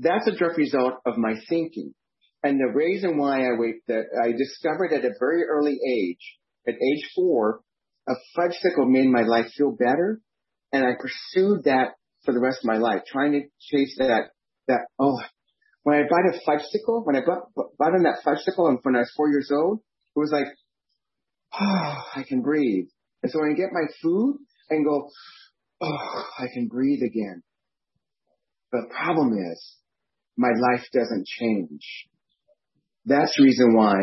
[0.00, 1.94] that's a direct result of my thinking.
[2.42, 6.74] And the reason why I wait that I discovered at a very early age, at
[6.74, 7.60] age four,
[8.08, 10.20] a fudgesicle made my life feel better.
[10.72, 14.30] And I pursued that for the rest of my life, trying to chase that,
[14.68, 15.18] that, oh,
[15.82, 19.00] when I bought a fudgesicle, when I bought, bought on that fudgesicle and when I
[19.00, 19.80] was four years old,
[20.16, 20.46] it was like,
[21.60, 22.86] oh, I can breathe.
[23.22, 24.38] And so when I get my food
[24.70, 25.10] and go,
[25.82, 27.42] oh, I can breathe again.
[28.72, 29.76] The problem is
[30.36, 32.06] my life doesn't change.
[33.04, 33.94] That's the reason why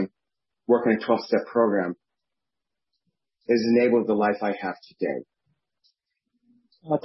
[0.67, 1.95] working a 12 step program
[3.49, 5.23] has enabled the life I have today.
[6.85, 6.99] OA,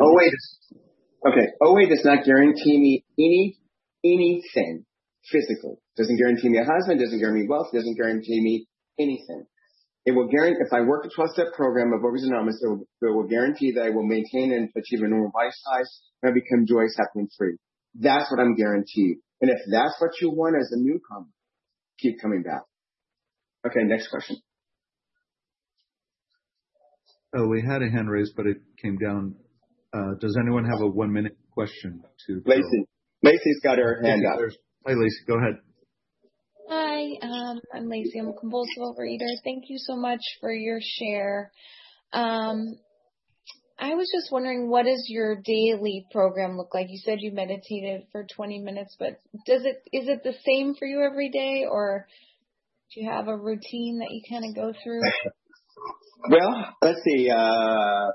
[0.00, 3.58] oh okay, oh OA does not guarantee me any,
[4.04, 4.84] anything
[5.30, 5.80] physical.
[5.96, 8.66] Doesn't guarantee me a husband, doesn't guarantee me wealth, doesn't guarantee me
[8.98, 9.46] anything.
[10.06, 13.14] It will guarantee, if I work a 12 step program of Anonymous, it will, it
[13.14, 16.66] will guarantee that I will maintain and achieve a normal life size and I become
[16.66, 17.56] joyous, happy, and free.
[17.94, 19.18] That's what I'm guaranteed.
[19.40, 21.26] And if that's what you want as a newcomer,
[21.98, 22.62] keep coming back.
[23.66, 24.36] Okay, next question.
[27.34, 29.36] Oh, we had a hand raised, but it came down.
[29.92, 32.84] Uh, does anyone have a one minute question to Lacey?
[33.22, 34.38] Lacey's got her hand up.
[34.86, 35.24] Hi, Lacey.
[35.26, 35.63] Go ahead.
[37.22, 38.18] Um, I'm Lacey.
[38.18, 39.28] I'm a compulsive overeater.
[39.42, 41.52] Thank you so much for your share.
[42.12, 42.78] Um,
[43.78, 46.86] I was just wondering, what does your daily program look like?
[46.88, 50.86] You said you meditated for 20 minutes, but does it is it the same for
[50.86, 52.06] you every day, or
[52.94, 55.00] do you have a routine that you kind of go through?
[56.30, 57.28] Well, let's see.
[57.28, 58.06] Uh,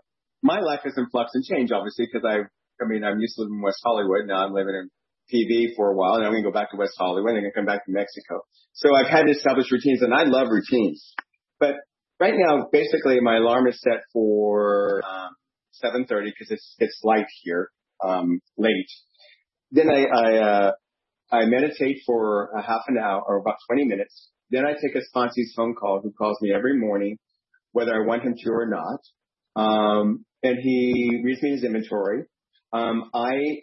[0.41, 2.37] my life is in flux and change, obviously, because I,
[2.83, 4.25] I mean, I'm used to living in West Hollywood.
[4.25, 4.89] Now I'm living in
[5.34, 7.43] PV for a while, and I'm going to go back to West Hollywood, and I'm
[7.43, 8.41] going to come back to Mexico.
[8.73, 11.13] So I've had to establish routines, and I love routines.
[11.59, 11.75] But
[12.19, 15.36] right now, basically, my alarm is set for um,
[15.84, 17.69] 7:30 because it's it's light here,
[18.03, 18.89] um, late.
[19.71, 20.71] Then I I, uh,
[21.32, 24.30] I meditate for a half an hour or about 20 minutes.
[24.49, 27.17] Then I take a sponsee's phone call who calls me every morning,
[27.71, 28.99] whether I want him to or not.
[29.55, 32.23] Um, and he reads me his inventory.
[32.71, 33.61] Um, I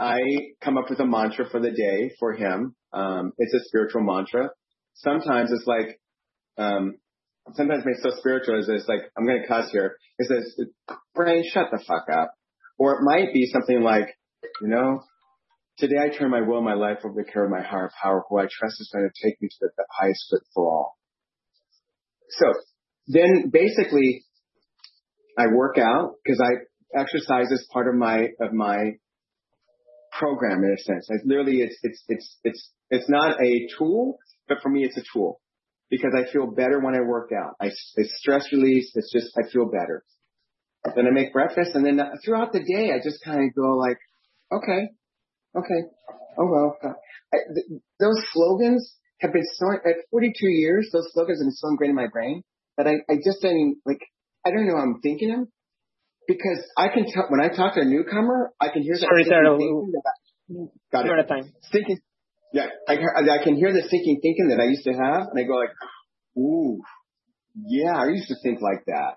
[0.00, 0.18] I
[0.62, 2.74] come up with a mantra for the day for him.
[2.92, 4.50] Um, it's a spiritual mantra.
[4.94, 6.00] Sometimes it's like,
[6.56, 6.94] um,
[7.54, 9.96] sometimes it's so spiritual as it's like, I'm going to cuss here.
[10.18, 10.66] It says,
[11.14, 12.32] brain, shut the fuck up.
[12.78, 14.08] Or it might be something like,
[14.62, 15.02] you know,
[15.78, 18.38] today I turn my will, my life over the care of my higher power, who
[18.38, 20.96] I trust is going to take me to the, the highest good for all.
[22.30, 22.52] So
[23.08, 24.24] then basically
[25.36, 28.92] I work out because I exercise is part of my, of my
[30.18, 31.06] program in a sense.
[31.08, 35.02] It's literally, it's, it's, it's, it's, it's not a tool, but for me, it's a
[35.12, 35.40] tool
[35.90, 37.54] because I feel better when I work out.
[37.60, 37.66] I,
[37.96, 38.92] it's stress release.
[38.94, 40.04] It's just, I feel better.
[40.94, 43.76] Then I make breakfast and then uh, throughout the day, I just kind of go
[43.76, 43.98] like,
[44.52, 44.88] okay,
[45.56, 45.80] okay,
[46.38, 46.76] oh well.
[46.82, 46.94] Uh,
[47.32, 51.68] I, th- those slogans have been so, at 42 years, those slogans have been so
[51.68, 52.42] ingrained in my brain
[52.76, 54.00] that I, I just didn't like,
[54.46, 55.48] I don't know I'm thinking them
[56.28, 59.08] because I can tell when I talk to a newcomer, I can hear that.
[59.08, 59.42] Sorry, sir.
[60.92, 61.28] Got it.
[61.28, 61.52] time.
[61.72, 61.98] Thinking,
[62.52, 65.42] yeah, I, I can hear the thinking thinking that I used to have, and I
[65.44, 65.72] go like,
[66.38, 66.80] ooh,
[67.56, 69.16] yeah, I used to think like that,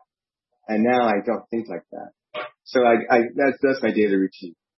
[0.68, 2.12] and now I don't think like that.
[2.64, 4.56] So I, I that's that's my daily routine.